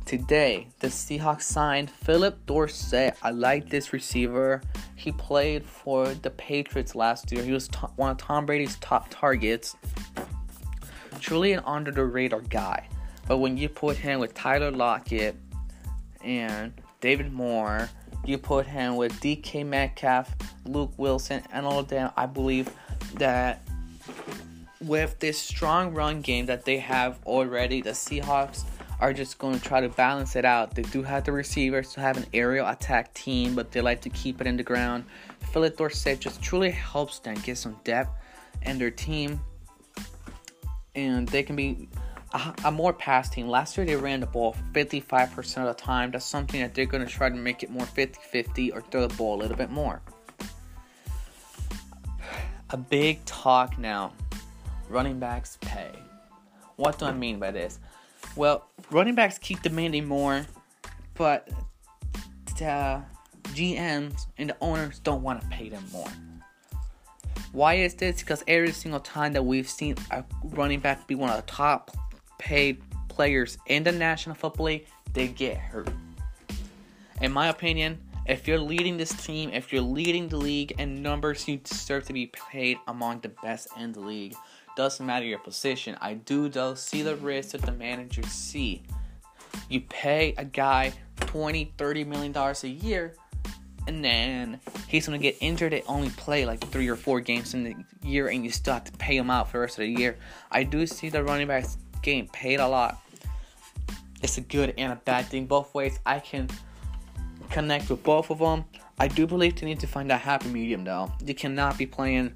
Today, 0.04 0.68
the 0.80 0.88
Seahawks 0.88 1.42
signed 1.42 1.90
Phillip 1.90 2.44
Dorsett. 2.46 3.16
I 3.22 3.30
like 3.30 3.68
this 3.68 3.92
receiver. 3.92 4.62
He 4.96 5.12
played 5.12 5.64
for 5.64 6.08
the 6.14 6.30
Patriots 6.30 6.94
last 6.94 7.32
year. 7.32 7.42
He 7.42 7.52
was 7.52 7.68
one 7.96 8.10
of 8.10 8.18
Tom 8.18 8.46
Brady's 8.46 8.76
top 8.76 9.08
targets. 9.10 9.76
Truly 11.20 11.52
an 11.52 11.62
under 11.64 11.90
the 11.90 12.04
radar 12.04 12.42
guy. 12.42 12.88
But 13.26 13.38
when 13.38 13.56
you 13.56 13.68
put 13.68 13.96
him 13.96 14.20
with 14.20 14.34
Tyler 14.34 14.70
Lockett 14.70 15.36
and 16.22 16.72
David 17.00 17.32
Moore 17.32 17.88
you 18.26 18.38
put 18.38 18.66
him 18.66 18.96
with 18.96 19.12
DK 19.20 19.66
Metcalf, 19.66 20.34
Luke 20.64 20.92
Wilson, 20.96 21.42
and 21.52 21.66
all 21.66 21.78
of 21.78 21.88
them. 21.88 22.10
I 22.16 22.26
believe 22.26 22.70
that 23.14 23.62
with 24.80 25.18
this 25.18 25.38
strong 25.38 25.94
run 25.94 26.20
game 26.22 26.46
that 26.46 26.64
they 26.64 26.78
have 26.78 27.18
already, 27.26 27.82
the 27.82 27.90
Seahawks 27.90 28.64
are 29.04 29.12
just 29.12 29.38
going 29.38 29.58
to 29.58 29.62
try 29.62 29.82
to 29.82 29.88
balance 29.90 30.34
it 30.34 30.46
out. 30.46 30.74
They 30.74 30.80
do 30.80 31.02
have 31.02 31.24
the 31.24 31.32
receivers 31.32 31.92
to 31.92 32.00
have 32.00 32.16
an 32.16 32.24
aerial 32.32 32.66
attack 32.66 33.12
team, 33.12 33.54
but 33.54 33.70
they 33.70 33.82
like 33.82 34.00
to 34.00 34.08
keep 34.08 34.40
it 34.40 34.46
in 34.46 34.56
the 34.56 34.62
ground. 34.62 35.04
Phillip 35.52 35.76
Dorsett 35.76 36.20
just 36.20 36.40
truly 36.40 36.70
helps 36.70 37.18
them 37.18 37.34
get 37.42 37.58
some 37.58 37.76
depth 37.84 38.18
in 38.62 38.78
their 38.78 38.90
team, 38.90 39.42
and 40.94 41.28
they 41.28 41.42
can 41.42 41.54
be 41.54 41.86
a, 42.32 42.54
a 42.64 42.72
more 42.72 42.94
pass 42.94 43.28
team. 43.28 43.46
Last 43.46 43.76
year 43.76 43.84
they 43.84 43.94
ran 43.94 44.20
the 44.20 44.26
ball 44.26 44.56
55% 44.72 45.58
of 45.58 45.66
the 45.66 45.74
time. 45.74 46.10
That's 46.10 46.24
something 46.24 46.62
that 46.62 46.72
they're 46.72 46.86
going 46.86 47.06
to 47.06 47.12
try 47.12 47.28
to 47.28 47.36
make 47.36 47.62
it 47.62 47.68
more 47.68 47.84
50-50 47.84 48.72
or 48.72 48.80
throw 48.80 49.06
the 49.06 49.14
ball 49.16 49.36
a 49.36 49.40
little 49.42 49.58
bit 49.58 49.70
more. 49.70 50.00
A 52.70 52.78
big 52.78 53.22
talk 53.26 53.78
now. 53.78 54.14
Running 54.88 55.18
backs 55.18 55.58
pay. 55.60 55.92
What 56.76 56.98
do 56.98 57.04
I 57.04 57.12
mean 57.12 57.38
by 57.38 57.50
this? 57.50 57.80
Well, 58.36 58.68
running 58.90 59.14
backs 59.14 59.38
keep 59.38 59.62
demanding 59.62 60.06
more, 60.06 60.44
but 61.14 61.48
uh, 61.50 61.54
the 62.44 63.02
GMs 63.52 64.26
and 64.38 64.50
the 64.50 64.56
owners 64.60 64.98
don't 65.00 65.22
want 65.22 65.40
to 65.40 65.46
pay 65.48 65.68
them 65.68 65.84
more. 65.92 66.08
Why 67.52 67.74
is 67.74 67.94
this? 67.94 68.20
Because 68.20 68.42
every 68.48 68.72
single 68.72 69.00
time 69.00 69.32
that 69.34 69.44
we've 69.44 69.68
seen 69.68 69.94
a 70.10 70.24
running 70.42 70.80
back 70.80 71.06
be 71.06 71.14
one 71.14 71.30
of 71.30 71.36
the 71.36 71.42
top 71.42 71.92
paid 72.38 72.82
players 73.08 73.56
in 73.66 73.84
the 73.84 73.92
National 73.92 74.34
Football 74.34 74.66
League, 74.66 74.86
they 75.12 75.28
get 75.28 75.56
hurt. 75.56 75.88
In 77.20 77.32
my 77.32 77.48
opinion, 77.48 78.00
if 78.26 78.48
you're 78.48 78.58
leading 78.58 78.96
this 78.96 79.12
team, 79.24 79.50
if 79.52 79.72
you're 79.72 79.82
leading 79.82 80.28
the 80.28 80.36
league 80.36 80.72
in 80.78 81.02
numbers, 81.02 81.46
you 81.46 81.58
deserve 81.58 82.06
to 82.06 82.12
be 82.12 82.26
paid 82.26 82.78
among 82.88 83.20
the 83.20 83.28
best 83.28 83.68
in 83.78 83.92
the 83.92 84.00
league. 84.00 84.34
Doesn't 84.76 85.04
matter 85.04 85.24
your 85.24 85.38
position. 85.38 85.96
I 86.00 86.14
do 86.14 86.48
though 86.48 86.74
see 86.74 87.02
the 87.02 87.16
risk 87.16 87.50
that 87.50 87.62
the 87.62 87.72
managers 87.72 88.26
see. 88.26 88.82
You 89.68 89.82
pay 89.82 90.34
a 90.36 90.44
guy 90.44 90.92
20, 91.16 91.72
30 91.78 92.04
million 92.04 92.32
dollars 92.32 92.64
a 92.64 92.68
year, 92.68 93.14
and 93.86 94.04
then 94.04 94.60
he's 94.88 95.06
gonna 95.06 95.18
get 95.18 95.36
injured 95.40 95.72
and 95.72 95.84
only 95.86 96.10
play 96.10 96.44
like 96.44 96.60
three 96.70 96.88
or 96.88 96.96
four 96.96 97.20
games 97.20 97.54
in 97.54 97.62
the 97.62 97.74
year, 98.02 98.28
and 98.28 98.44
you 98.44 98.50
still 98.50 98.74
have 98.74 98.84
to 98.84 98.92
pay 98.92 99.16
him 99.16 99.30
out 99.30 99.48
for 99.48 99.58
the 99.58 99.60
rest 99.62 99.78
of 99.78 99.82
the 99.82 99.88
year. 99.88 100.16
I 100.50 100.64
do 100.64 100.86
see 100.86 101.08
the 101.08 101.22
running 101.22 101.46
backs 101.46 101.78
getting 102.02 102.28
paid 102.28 102.58
a 102.60 102.66
lot. 102.66 103.00
It's 104.22 104.38
a 104.38 104.40
good 104.40 104.74
and 104.76 104.92
a 104.92 104.96
bad 104.96 105.26
thing 105.26 105.46
both 105.46 105.72
ways. 105.74 106.00
I 106.04 106.18
can 106.18 106.48
connect 107.50 107.90
with 107.90 108.02
both 108.02 108.30
of 108.30 108.38
them. 108.40 108.64
I 108.98 109.08
do 109.08 109.26
believe 109.26 109.60
they 109.60 109.66
need 109.66 109.80
to 109.80 109.86
find 109.86 110.10
a 110.10 110.16
happy 110.16 110.48
medium 110.48 110.84
though. 110.84 111.12
You 111.24 111.34
cannot 111.34 111.78
be 111.78 111.86
playing 111.86 112.32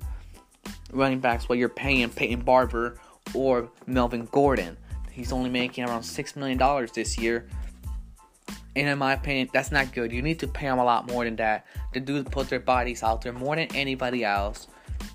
running 0.92 1.20
backs 1.20 1.48
while 1.48 1.58
you're 1.58 1.68
paying 1.68 2.08
Peyton 2.10 2.40
Barber 2.40 2.98
or 3.34 3.70
Melvin 3.86 4.28
Gordon. 4.32 4.76
He's 5.10 5.32
only 5.32 5.50
making 5.50 5.84
around 5.84 6.02
$6 6.02 6.36
million 6.36 6.88
this 6.94 7.18
year. 7.18 7.48
And 8.76 8.88
in 8.88 8.98
my 8.98 9.14
opinion, 9.14 9.50
that's 9.52 9.72
not 9.72 9.92
good. 9.92 10.12
You 10.12 10.22
need 10.22 10.38
to 10.38 10.46
pay 10.46 10.66
them 10.66 10.78
a 10.78 10.84
lot 10.84 11.08
more 11.08 11.24
than 11.24 11.36
that. 11.36 11.66
The 11.92 12.00
dudes 12.00 12.28
put 12.30 12.48
their 12.48 12.60
bodies 12.60 13.02
out 13.02 13.22
there 13.22 13.32
more 13.32 13.56
than 13.56 13.74
anybody 13.74 14.24
else. 14.24 14.68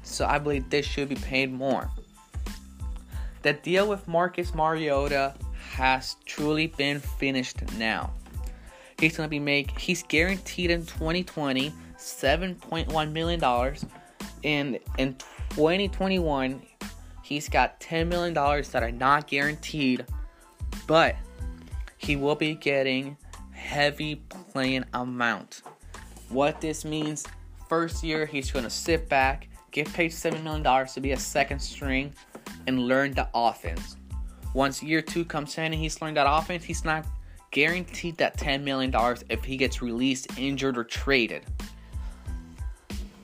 So 0.03 0.25
I 0.25 0.39
believe 0.39 0.69
they 0.69 0.81
should 0.81 1.07
be 1.07 1.15
paid 1.15 1.51
more. 1.51 1.89
The 3.43 3.53
deal 3.53 3.87
with 3.87 4.07
Marcus 4.07 4.53
Mariota 4.53 5.33
has 5.71 6.17
truly 6.25 6.67
been 6.67 6.99
finished 6.99 7.61
now. 7.77 8.13
He's 8.99 9.17
gonna 9.17 9.27
be 9.27 9.39
make 9.39 9.77
he's 9.77 10.03
guaranteed 10.03 10.71
in 10.71 10.85
2020 10.85 11.73
7.1 11.97 13.11
million 13.11 13.39
dollars 13.39 13.85
and 14.43 14.79
in 14.97 15.15
2021, 15.55 16.63
he's 17.21 17.47
got 17.47 17.79
$10 17.79 18.07
million 18.07 18.33
that 18.33 18.81
are 18.81 18.91
not 18.91 19.27
guaranteed, 19.27 20.03
but 20.87 21.15
he 21.97 22.15
will 22.15 22.33
be 22.33 22.55
getting 22.55 23.15
heavy 23.51 24.15
playing 24.51 24.83
amount. 24.95 25.61
What 26.29 26.59
this 26.59 26.83
means, 26.83 27.25
first 27.69 28.03
year, 28.03 28.25
he's 28.25 28.49
going 28.49 28.65
to 28.65 28.69
sit 28.71 29.07
back, 29.07 29.47
get 29.69 29.93
paid 29.93 30.09
$7 30.09 30.41
million 30.43 30.87
to 30.87 30.99
be 30.99 31.11
a 31.11 31.19
second 31.19 31.59
string, 31.59 32.15
and 32.65 32.87
learn 32.87 33.11
the 33.11 33.29
offense. 33.35 33.97
Once 34.55 34.81
year 34.81 35.03
two 35.03 35.23
comes 35.23 35.55
in 35.59 35.65
and 35.65 35.75
he's 35.75 36.01
learned 36.01 36.17
that 36.17 36.25
offense, 36.27 36.63
he's 36.63 36.83
not 36.83 37.05
guaranteed 37.51 38.17
that 38.17 38.37
$10 38.37 38.63
million 38.63 38.91
if 39.29 39.43
he 39.43 39.55
gets 39.55 39.83
released, 39.83 40.35
injured, 40.39 40.79
or 40.79 40.83
traded. 40.83 41.43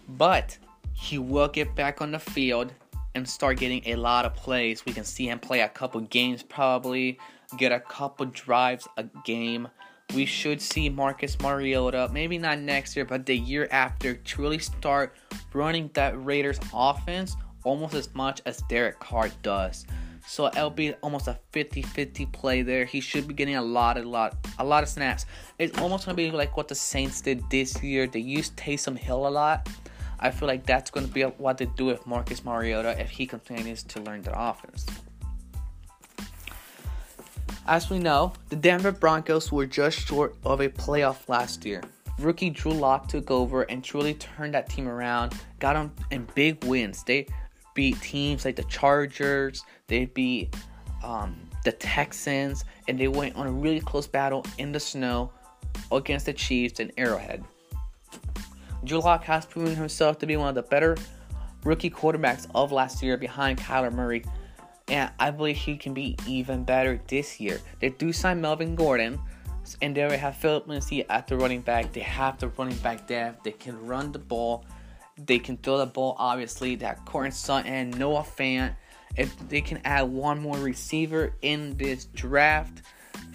But 0.09 0.59
he 0.99 1.17
will 1.17 1.47
get 1.47 1.73
back 1.75 2.01
on 2.01 2.11
the 2.11 2.19
field 2.19 2.73
and 3.15 3.27
start 3.27 3.57
getting 3.57 3.81
a 3.85 3.95
lot 3.95 4.25
of 4.25 4.35
plays. 4.35 4.85
We 4.85 4.91
can 4.91 5.05
see 5.05 5.29
him 5.29 5.39
play 5.39 5.61
a 5.61 5.69
couple 5.69 6.01
games 6.01 6.43
probably, 6.43 7.17
get 7.57 7.71
a 7.71 7.79
couple 7.79 8.25
drives 8.27 8.85
a 8.97 9.05
game. 9.23 9.69
We 10.13 10.25
should 10.25 10.61
see 10.61 10.89
Marcus 10.89 11.39
Mariota, 11.39 12.09
maybe 12.11 12.37
not 12.37 12.59
next 12.59 12.95
year, 12.95 13.05
but 13.05 13.25
the 13.25 13.37
year 13.37 13.69
after, 13.71 14.15
truly 14.15 14.59
start 14.59 15.15
running 15.53 15.89
that 15.93 16.21
Raiders 16.23 16.59
offense 16.73 17.37
almost 17.63 17.93
as 17.93 18.13
much 18.13 18.41
as 18.45 18.61
Derek 18.69 18.99
Carr 18.99 19.29
does. 19.41 19.85
So 20.27 20.47
it'll 20.47 20.69
be 20.69 20.93
almost 20.95 21.27
a 21.27 21.39
50-50 21.53 22.31
play 22.33 22.61
there. 22.61 22.83
He 22.83 22.99
should 22.99 23.27
be 23.27 23.33
getting 23.33 23.55
a 23.55 23.61
lot, 23.61 23.97
a 23.97 24.03
lot, 24.03 24.35
a 24.59 24.65
lot 24.65 24.83
of 24.83 24.89
snaps. 24.89 25.25
It's 25.59 25.79
almost 25.79 26.05
gonna 26.05 26.15
be 26.15 26.29
like 26.29 26.57
what 26.57 26.67
the 26.67 26.75
Saints 26.75 27.21
did 27.21 27.41
this 27.49 27.81
year. 27.81 28.05
They 28.05 28.19
used 28.19 28.57
Taysom 28.57 28.97
Hill 28.97 29.27
a 29.27 29.29
lot 29.29 29.67
I 30.19 30.31
feel 30.31 30.47
like 30.47 30.65
that's 30.65 30.91
going 30.91 31.07
to 31.07 31.11
be 31.11 31.23
what 31.23 31.57
they 31.57 31.65
do 31.65 31.85
with 31.85 32.05
Marcus 32.05 32.43
Mariota 32.43 32.99
if 32.99 33.09
he 33.09 33.25
continues 33.25 33.83
to 33.83 34.01
learn 34.01 34.21
the 34.21 34.38
offense. 34.39 34.85
As 37.65 37.89
we 37.89 37.99
know, 37.99 38.33
the 38.49 38.55
Denver 38.55 38.91
Broncos 38.91 39.51
were 39.51 39.65
just 39.65 39.99
short 40.07 40.35
of 40.43 40.59
a 40.59 40.69
playoff 40.69 41.29
last 41.29 41.65
year. 41.65 41.83
Rookie 42.17 42.49
Drew 42.49 42.73
Lock 42.73 43.07
took 43.07 43.31
over 43.31 43.61
and 43.63 43.83
truly 43.83 44.15
turned 44.15 44.53
that 44.53 44.69
team 44.69 44.88
around, 44.88 45.33
got 45.59 45.73
them 45.73 45.93
in 46.11 46.27
big 46.35 46.63
wins. 46.65 47.03
They 47.03 47.27
beat 47.75 48.01
teams 48.01 48.43
like 48.43 48.55
the 48.55 48.63
Chargers, 48.63 49.63
they 49.88 50.05
beat 50.05 50.53
um, 51.03 51.38
the 51.63 51.71
Texans, 51.71 52.65
and 52.88 52.99
they 52.99 53.07
went 53.07 53.35
on 53.35 53.47
a 53.47 53.51
really 53.51 53.79
close 53.79 54.07
battle 54.07 54.45
in 54.57 54.71
the 54.71 54.79
snow 54.79 55.31
against 55.91 56.25
the 56.25 56.33
Chiefs 56.33 56.79
and 56.79 56.91
Arrowhead. 56.97 57.43
Drew 58.83 59.01
has 59.01 59.45
proven 59.45 59.75
himself 59.75 60.19
to 60.19 60.25
be 60.25 60.38
one 60.38 60.50
of 60.50 60.55
the 60.55 60.63
better 60.63 60.98
rookie 61.63 61.89
quarterbacks 61.89 62.48
of 62.55 62.71
last 62.71 63.03
year 63.03 63.17
behind 63.17 63.59
Kyler 63.59 63.91
Murray. 63.91 64.24
And 64.88 65.12
I 65.19 65.31
believe 65.31 65.57
he 65.57 65.77
can 65.77 65.93
be 65.93 66.17
even 66.25 66.63
better 66.63 67.00
this 67.07 67.39
year. 67.39 67.59
They 67.79 67.89
do 67.89 68.12
sign 68.12 68.41
Melvin 68.41 68.75
Gordon, 68.75 69.19
and 69.81 69.95
they 69.95 70.17
have 70.17 70.36
Phillip 70.38 70.67
Lindsay 70.67 71.07
at 71.09 71.27
the 71.27 71.38
running 71.38 71.62
back. 71.62 71.91
They 71.91 72.00
have 72.00 72.39
the 72.39 72.48
running 72.50 72.77
back 72.77 73.05
depth. 73.05 73.43
They 73.43 73.51
can 73.51 73.86
run 73.86 74.12
the 74.12 74.19
ball. 74.19 74.65
They 75.17 75.38
can 75.38 75.57
throw 75.57 75.77
the 75.77 75.86
ball, 75.86 76.15
obviously. 76.17 76.75
That 76.75 77.05
Courtland 77.05 77.36
Sutton 77.36 77.91
Noah 77.91 78.24
Fant. 78.24 78.75
If 79.15 79.38
they 79.50 79.62
can 79.62 79.79
add 79.86 80.03
one 80.03 80.39
more 80.39 80.57
receiver 80.57 81.33
in 81.41 81.75
this 81.77 82.05
draft, 82.05 82.81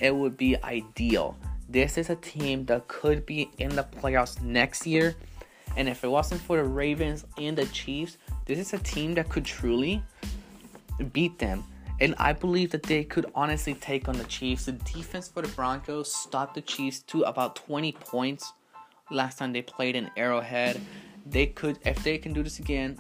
it 0.00 0.14
would 0.14 0.36
be 0.36 0.56
ideal. 0.62 1.36
This 1.68 1.98
is 1.98 2.10
a 2.10 2.16
team 2.16 2.64
that 2.66 2.88
could 2.88 3.26
be 3.26 3.50
in 3.58 3.74
the 3.74 3.84
playoffs 3.84 4.40
next 4.40 4.86
year 4.86 5.14
and 5.76 5.88
if 5.88 6.04
it 6.04 6.08
wasn't 6.08 6.40
for 6.40 6.56
the 6.56 6.64
Ravens 6.64 7.24
and 7.38 7.56
the 7.56 7.66
Chiefs, 7.66 8.18
this 8.46 8.58
is 8.58 8.72
a 8.72 8.78
team 8.78 9.14
that 9.14 9.28
could 9.28 9.44
truly 9.44 10.02
beat 11.12 11.38
them. 11.38 11.64
And 12.00 12.14
I 12.18 12.32
believe 12.32 12.70
that 12.72 12.82
they 12.82 13.04
could 13.04 13.26
honestly 13.34 13.74
take 13.74 14.08
on 14.08 14.18
the 14.18 14.24
Chiefs. 14.24 14.66
The 14.66 14.72
defense 14.72 15.28
for 15.28 15.42
the 15.42 15.48
Broncos 15.48 16.12
stopped 16.12 16.54
the 16.54 16.60
Chiefs 16.60 17.00
to 17.02 17.22
about 17.22 17.56
20 17.56 17.92
points 17.92 18.52
last 19.10 19.38
time 19.38 19.52
they 19.52 19.62
played 19.62 19.94
in 19.96 20.10
Arrowhead. 20.16 20.80
They 21.26 21.46
could, 21.46 21.78
if 21.84 22.02
they 22.02 22.18
can 22.18 22.32
do 22.32 22.42
this 22.42 22.58
again, 22.58 22.98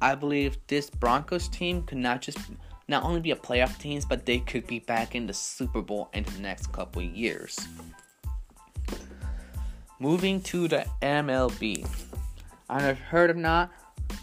I 0.00 0.16
believe 0.16 0.58
this 0.66 0.90
Broncos 0.90 1.48
team 1.48 1.84
could 1.84 1.98
not 1.98 2.20
just 2.20 2.38
not 2.88 3.04
only 3.04 3.20
be 3.20 3.30
a 3.30 3.36
playoff 3.36 3.78
team, 3.78 4.02
but 4.08 4.26
they 4.26 4.40
could 4.40 4.66
be 4.66 4.80
back 4.80 5.14
in 5.14 5.26
the 5.26 5.32
Super 5.32 5.80
Bowl 5.80 6.10
in 6.12 6.24
the 6.24 6.38
next 6.40 6.72
couple 6.72 7.00
years. 7.00 7.58
Moving 10.00 10.40
to 10.42 10.66
the 10.66 10.84
MLB. 11.00 11.86
I 12.68 12.80
have 12.82 12.98
heard 12.98 13.30
of 13.30 13.36
not, 13.36 13.70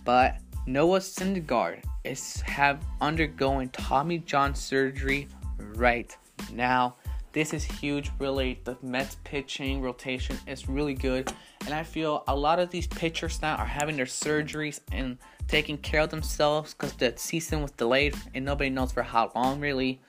but 0.05 0.37
Noah 0.65 0.99
Syndergaard 0.99 1.83
is 2.03 2.41
have 2.41 2.83
undergoing 3.01 3.69
Tommy 3.69 4.19
John 4.19 4.55
surgery 4.55 5.27
right 5.57 6.15
now. 6.51 6.95
This 7.31 7.53
is 7.53 7.63
huge, 7.63 8.11
really. 8.17 8.59
The 8.63 8.75
Mets 8.81 9.17
pitching 9.23 9.81
rotation 9.81 10.37
is 10.47 10.67
really 10.67 10.95
good, 10.95 11.31
and 11.65 11.73
I 11.73 11.83
feel 11.83 12.23
a 12.27 12.35
lot 12.35 12.59
of 12.59 12.71
these 12.71 12.87
pitchers 12.87 13.41
now 13.41 13.55
are 13.55 13.65
having 13.65 13.95
their 13.95 14.05
surgeries 14.05 14.79
and 14.91 15.17
taking 15.47 15.77
care 15.77 16.01
of 16.01 16.09
themselves 16.09 16.73
because 16.73 16.93
the 16.93 17.13
season 17.17 17.61
was 17.61 17.71
delayed 17.71 18.15
and 18.33 18.45
nobody 18.45 18.69
knows 18.69 18.91
for 18.91 19.03
how 19.03 19.31
long, 19.35 19.59
really. 19.59 20.01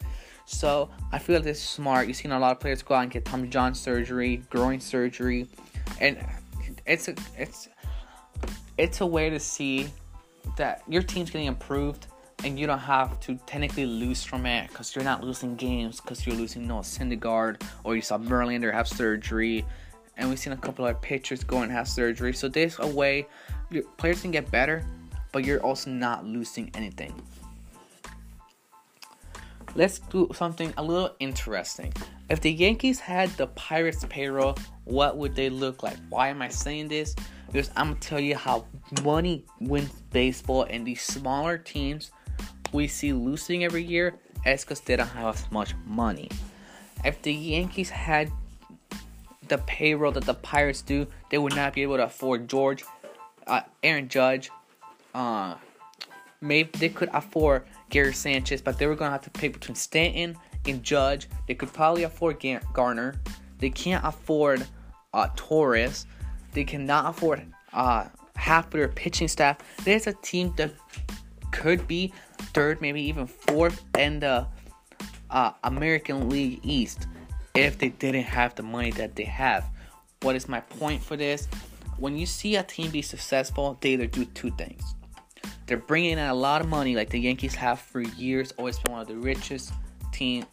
So 0.47 0.91
I 1.13 1.19
feel 1.19 1.37
like 1.37 1.45
this 1.45 1.59
is 1.59 1.69
smart. 1.69 2.09
You've 2.09 2.17
seen 2.17 2.33
a 2.33 2.39
lot 2.39 2.53
of 2.53 2.61
players 2.61 2.83
go 2.83 2.95
out 2.95 3.03
and 3.03 3.11
get 3.11 3.25
Tommy 3.25 3.49
John 3.49 3.75
surgery, 3.75 4.43
groin 4.51 4.81
surgery, 4.81 5.47
and 6.01 6.19
it's 6.87 7.09
a, 7.09 7.15
it's 7.37 7.69
it's 8.81 9.03
a 9.03 9.07
way 9.07 9.29
to 9.29 9.39
see 9.39 9.87
that 10.57 10.83
your 10.89 11.03
team's 11.03 11.31
getting 11.31 11.47
improved 11.47 12.07
and 12.45 12.59
you 12.59 12.67
don't 12.67 12.79
have 12.79 13.21
to 13.21 13.37
technically 13.45 13.85
lose 13.85 14.25
from 14.25 14.47
it 14.47 14.69
because 14.69 14.95
you're 14.95 15.05
not 15.05 15.23
losing 15.23 15.55
games 15.55 16.01
because 16.01 16.27
you're 16.27 16.35
losing 16.35 16.67
Noah 16.67 16.81
Syndergaard 16.81 17.63
or 17.85 17.95
you 17.95 18.01
saw 18.01 18.17
Verlander 18.17 18.73
have 18.73 18.89
surgery, 18.89 19.67
and 20.17 20.31
we've 20.31 20.39
seen 20.39 20.55
a 20.55 20.57
couple 20.57 20.87
of 20.87 20.99
pitchers 21.03 21.45
go 21.45 21.61
and 21.61 21.71
have 21.71 21.87
surgery. 21.87 22.33
So 22.33 22.49
there's 22.49 22.79
a 22.79 22.87
way 22.87 23.27
your 23.71 23.83
players 23.99 24.23
can 24.23 24.31
get 24.31 24.51
better, 24.51 24.83
but 25.31 25.45
you're 25.45 25.61
also 25.61 25.91
not 25.91 26.25
losing 26.25 26.71
anything. 26.73 27.13
Let's 29.75 29.99
do 29.99 30.31
something 30.35 30.73
a 30.79 30.83
little 30.83 31.15
interesting. 31.21 31.93
If 32.31 32.41
the 32.41 32.51
Yankees 32.51 32.99
had 32.99 33.29
the 33.37 33.49
Pirates 33.49 34.07
payroll, 34.09 34.57
what 34.85 35.19
would 35.19 35.37
they 35.37 35.51
look 35.51 35.83
like? 35.83 35.99
Why 36.09 36.29
am 36.29 36.41
I 36.41 36.49
saying 36.49 36.89
this? 36.89 37.15
Because 37.53 37.71
I'm 37.77 37.89
gonna 37.89 38.01
tell 38.01 38.21
you 38.21 38.37
how 38.37 38.67
money 39.03 39.45
wins 39.61 39.91
baseball, 40.13 40.65
and 40.71 40.87
these 40.87 41.03
smaller 41.03 41.59
teams 41.59 42.13
we 42.73 42.87
see 42.87 43.13
losing 43.13 43.65
every 43.65 43.83
year 43.83 44.15
is 44.47 44.65
because 44.65 44.81
they 44.81 44.97
don't 44.97 45.09
have 45.09 45.35
as 45.35 45.51
much 45.51 45.75
money. 45.85 46.29
If 47.05 47.21
the 47.23 47.33
Yankees 47.33 47.91
had 47.91 48.31
the 49.49 49.59
payroll 49.59 50.13
that 50.13 50.25
the 50.25 50.35
Pirates 50.35 50.83
do, 50.83 51.07
they 51.31 51.39
would 51.39 51.57
not 51.57 51.75
be 51.75 51.83
able 51.83 51.97
to 51.97 52.05
afford 52.05 52.49
George, 52.49 52.85
uh, 53.47 53.63
Aaron 53.83 54.09
Judge. 54.09 54.51
Uh, 55.13 55.57
maybe 56.41 56.71
they 56.79 56.89
could 56.89 57.11
afford 57.13 57.65
Gary 57.89 58.13
Sanchez, 58.13 58.63
but 58.63 58.79
they 58.79 58.87
were 58.87 58.95
gonna 58.95 59.11
have 59.11 59.23
to 59.23 59.31
pay 59.31 59.49
between 59.49 59.75
Stanton 59.75 60.37
and 60.67 60.83
Judge. 60.83 61.29
They 61.49 61.55
could 61.55 61.73
probably 61.73 62.05
afford 62.05 62.45
Gardner. 62.73 63.17
They 63.59 63.71
can't 63.71 64.05
afford 64.05 64.65
uh, 65.13 65.29
Torres. 65.35 66.07
They 66.53 66.65
cannot 66.65 67.11
afford 67.11 67.47
uh, 67.73 68.07
half 68.37 68.67
of 68.67 68.73
their 68.73 68.89
pitching 68.89 69.29
staff. 69.29 69.59
There's 69.85 70.07
a 70.07 70.13
team 70.15 70.53
that 70.57 70.73
could 71.53 71.87
be 71.87 72.13
third, 72.55 72.81
maybe 72.81 73.03
even 73.03 73.27
fourth 73.27 73.83
in 73.99 74.21
the 74.21 74.47
uh, 75.31 75.53
American 75.65 76.29
League 76.29 76.61
East 76.63 77.07
if 77.55 77.79
they 77.79 77.89
didn't 77.91 78.25
have 78.25 78.55
the 78.55 78.63
money 78.63 78.91
that 78.93 79.17
they 79.17 79.25
have. 79.25 79.65
What 80.23 80.37
is 80.37 80.49
my 80.49 80.61
point 80.61 81.03
for 81.03 81.17
this? 81.17 81.49
When 81.99 82.17
you 82.17 82.27
see 82.27 82.57
a 82.57 82.63
team 82.63 82.91
be 82.91 83.03
successful, 83.03 83.79
they 83.81 83.91
either 83.91 84.07
do 84.07 84.25
two 84.25 84.51
things. 84.53 84.95
They're 85.67 85.77
bringing 85.77 86.13
in 86.13 86.19
a 86.19 86.35
lot 86.35 86.61
of 86.61 86.69
money, 86.69 86.97
like 86.97 87.11
the 87.11 87.21
Yankees 87.21 87.55
have 87.55 87.79
for 87.79 88.01
years, 88.01 88.53
always 88.59 88.79
been 88.79 88.93
one 88.93 89.03
of 89.03 89.09
the 89.09 89.17
richest 89.17 89.73
teams, 90.13 90.47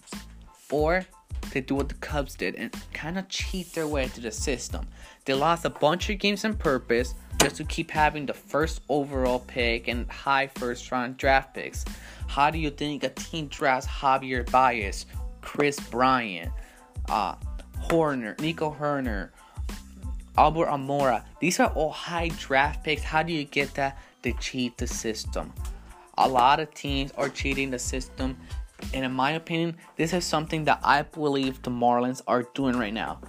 or 0.69 1.05
they 1.51 1.61
do 1.61 1.75
what 1.75 1.89
the 1.89 1.95
Cubs 1.95 2.35
did 2.35 2.55
and 2.55 2.75
kind 2.93 3.17
of 3.17 3.27
cheat 3.29 3.73
their 3.73 3.87
way 3.87 4.07
through 4.07 4.23
the 4.23 4.31
system. 4.31 4.87
They 5.27 5.33
lost 5.33 5.65
a 5.65 5.69
bunch 5.69 6.09
of 6.09 6.19
games 6.19 6.45
on 6.45 6.55
purpose 6.55 7.13
just 7.41 7.57
to 7.57 7.65
keep 7.65 7.91
having 7.91 8.25
the 8.25 8.33
first 8.33 8.79
overall 8.87 9.39
pick 9.39 9.89
and 9.89 10.09
high 10.09 10.47
first 10.47 10.89
round 10.89 11.17
draft 11.17 11.53
picks. 11.53 11.83
How 12.27 12.49
do 12.49 12.57
you 12.57 12.69
think 12.69 13.03
a 13.03 13.09
team 13.09 13.47
drafts 13.47 13.89
Javier 13.89 14.49
Baez, 14.49 15.05
Kris 15.41 15.81
Bryant, 15.81 16.49
uh, 17.09 17.35
Hoerner, 17.89 18.39
Nico 18.39 18.73
Hoerner, 18.79 19.31
Albert 20.37 20.67
Almora? 20.67 21.25
These 21.41 21.59
are 21.59 21.71
all 21.71 21.91
high 21.91 22.29
draft 22.39 22.85
picks. 22.85 23.03
How 23.03 23.21
do 23.21 23.33
you 23.33 23.43
get 23.43 23.73
that? 23.73 23.99
They 24.21 24.31
cheat 24.31 24.77
the 24.77 24.87
system. 24.87 25.53
A 26.17 26.27
lot 26.27 26.61
of 26.61 26.73
teams 26.73 27.11
are 27.17 27.27
cheating 27.27 27.69
the 27.69 27.79
system, 27.79 28.37
and 28.93 29.03
in 29.03 29.11
my 29.11 29.31
opinion, 29.31 29.75
this 29.97 30.13
is 30.13 30.23
something 30.23 30.63
that 30.63 30.79
I 30.83 31.01
believe 31.01 31.61
the 31.63 31.69
Marlins 31.69 32.21
are 32.27 32.43
doing 32.53 32.77
right 32.77 32.93
now 32.93 33.19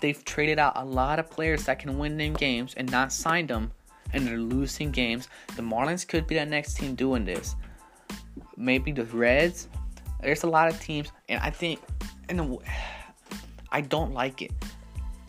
they've 0.00 0.24
traded 0.24 0.58
out 0.58 0.74
a 0.76 0.84
lot 0.84 1.18
of 1.18 1.30
players 1.30 1.64
that 1.64 1.78
can 1.78 1.98
win 1.98 2.16
them 2.16 2.34
games 2.34 2.74
and 2.76 2.90
not 2.90 3.12
signed 3.12 3.48
them, 3.48 3.72
and 4.12 4.26
they're 4.26 4.38
losing 4.38 4.90
games. 4.90 5.28
The 5.56 5.62
Marlins 5.62 6.06
could 6.06 6.26
be 6.26 6.36
the 6.36 6.46
next 6.46 6.74
team 6.74 6.94
doing 6.94 7.24
this. 7.24 7.56
Maybe 8.56 8.92
the 8.92 9.04
Reds. 9.04 9.68
There's 10.20 10.42
a 10.42 10.48
lot 10.48 10.68
of 10.68 10.80
teams, 10.80 11.10
and 11.28 11.40
I 11.42 11.50
think, 11.50 11.80
and 12.28 12.58
I 13.72 13.80
don't 13.80 14.12
like 14.12 14.42
it. 14.42 14.52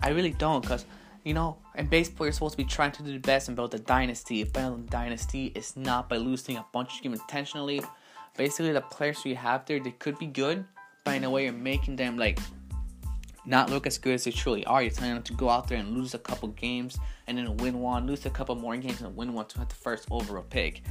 I 0.02 0.10
really 0.10 0.32
don't, 0.32 0.66
cause 0.66 0.86
you 1.24 1.34
know, 1.34 1.58
in 1.76 1.88
baseball 1.88 2.26
you're 2.26 2.34
supposed 2.34 2.54
to 2.54 2.58
be 2.58 2.64
trying 2.64 2.92
to 2.94 3.04
do 3.04 3.14
the 3.14 3.20
best 3.20 3.48
and 3.48 3.56
build 3.56 3.74
a 3.76 3.80
dynasty. 3.80 4.42
If 4.42 4.54
building 4.54 4.86
a 4.88 4.92
dynasty 4.92 5.52
is 5.56 5.78
not 5.78 6.10
by 6.10 6.18
losing 6.18 6.58
a 6.58 6.66
bunch 6.74 6.98
of 6.98 7.04
games 7.04 7.20
intentionally. 7.20 7.82
Basically, 8.38 8.72
the 8.72 8.82
players 8.82 9.24
you 9.26 9.36
have 9.36 9.66
there, 9.66 9.80
they 9.80 9.92
could 9.92 10.18
be 10.18 10.26
good, 10.26 10.66
but 11.04 11.16
in 11.16 11.24
a 11.24 11.30
way 11.30 11.44
you're 11.44 11.54
making 11.54 11.98
them 11.98 12.18
like 12.18 12.40
not 13.46 13.70
look 13.70 13.88
as 13.88 13.98
good 13.98 14.14
as 14.14 14.24
they 14.24 14.32
truly 14.32 14.66
are. 14.66 14.82
You're 14.82 14.92
telling 14.92 15.16
them 15.16 15.24
to 15.24 15.34
go 15.34 15.50
out 15.50 15.68
there 15.68 15.78
and 15.78 15.98
lose 15.98 16.14
a 16.14 16.20
couple 16.20 16.50
games 16.50 17.00
and 17.28 17.38
then 17.38 17.58
win 17.58 17.80
one, 17.80 18.06
lose 18.08 18.26
a 18.26 18.30
couple 18.30 18.56
more 18.56 18.78
games 18.78 19.02
and 19.02 19.16
win 19.16 19.34
one 19.34 19.46
to 19.48 19.60
have 19.60 19.70
the 19.70 19.76
first 19.76 20.08
overall 20.12 20.44
pick. 20.44 20.84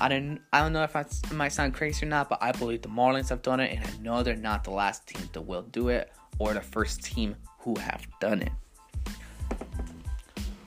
I 0.00 0.08
don't 0.08 0.40
I 0.52 0.60
don't 0.60 0.72
know 0.72 0.82
if 0.82 0.96
I, 0.96 1.04
might 1.32 1.48
sound 1.48 1.74
crazy 1.74 2.04
or 2.04 2.08
not, 2.08 2.28
but 2.28 2.42
I 2.42 2.52
believe 2.52 2.82
the 2.82 2.88
Marlins 2.88 3.28
have 3.28 3.42
done 3.42 3.60
it, 3.60 3.76
and 3.76 3.84
I 3.84 4.02
know 4.02 4.22
they're 4.22 4.34
not 4.34 4.64
the 4.64 4.70
last 4.70 5.06
team 5.06 5.28
that 5.32 5.42
will 5.42 5.62
do 5.62 5.88
it 5.88 6.10
or 6.38 6.52
the 6.52 6.60
first 6.60 7.02
team 7.02 7.36
who 7.60 7.76
have 7.78 8.06
done 8.20 8.42
it. 8.42 8.52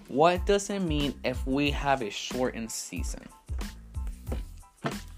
What 0.07 0.45
does 0.45 0.69
it 0.69 0.79
mean 0.79 1.13
if 1.25 1.45
we 1.45 1.71
have 1.71 2.01
a 2.01 2.09
shortened 2.09 2.71
season? 2.71 3.27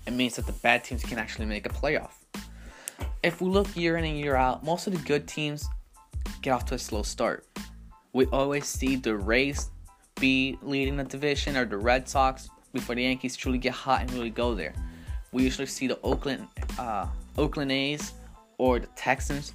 It 0.07 0.13
means 0.13 0.37
that 0.37 0.47
the 0.47 0.53
bad 0.53 0.83
teams 0.83 1.03
can 1.03 1.19
actually 1.19 1.45
make 1.45 1.67
a 1.67 1.69
playoff. 1.69 2.13
If 3.21 3.41
we 3.41 3.49
look 3.49 3.75
year 3.75 3.97
in 3.97 4.05
and 4.05 4.17
year 4.17 4.35
out, 4.35 4.63
most 4.63 4.87
of 4.87 4.93
the 4.93 4.99
good 4.99 5.27
teams 5.27 5.69
get 6.41 6.51
off 6.51 6.65
to 6.65 6.75
a 6.75 6.79
slow 6.79 7.03
start. 7.03 7.45
We 8.13 8.25
always 8.27 8.65
see 8.65 8.95
the 8.95 9.15
Rays 9.15 9.69
be 10.19 10.57
leading 10.61 10.97
the 10.97 11.03
division 11.03 11.55
or 11.55 11.65
the 11.65 11.77
Red 11.77 12.07
Sox 12.07 12.49
before 12.73 12.95
the 12.95 13.03
Yankees 13.03 13.35
truly 13.35 13.57
get 13.57 13.73
hot 13.73 14.01
and 14.01 14.11
really 14.13 14.29
go 14.29 14.53
there. 14.55 14.73
We 15.31 15.43
usually 15.43 15.67
see 15.67 15.87
the 15.87 15.99
Oakland 16.01 16.47
uh, 16.77 17.07
Oakland 17.37 17.71
A's 17.71 18.13
or 18.57 18.79
the 18.79 18.87
Texans 18.95 19.53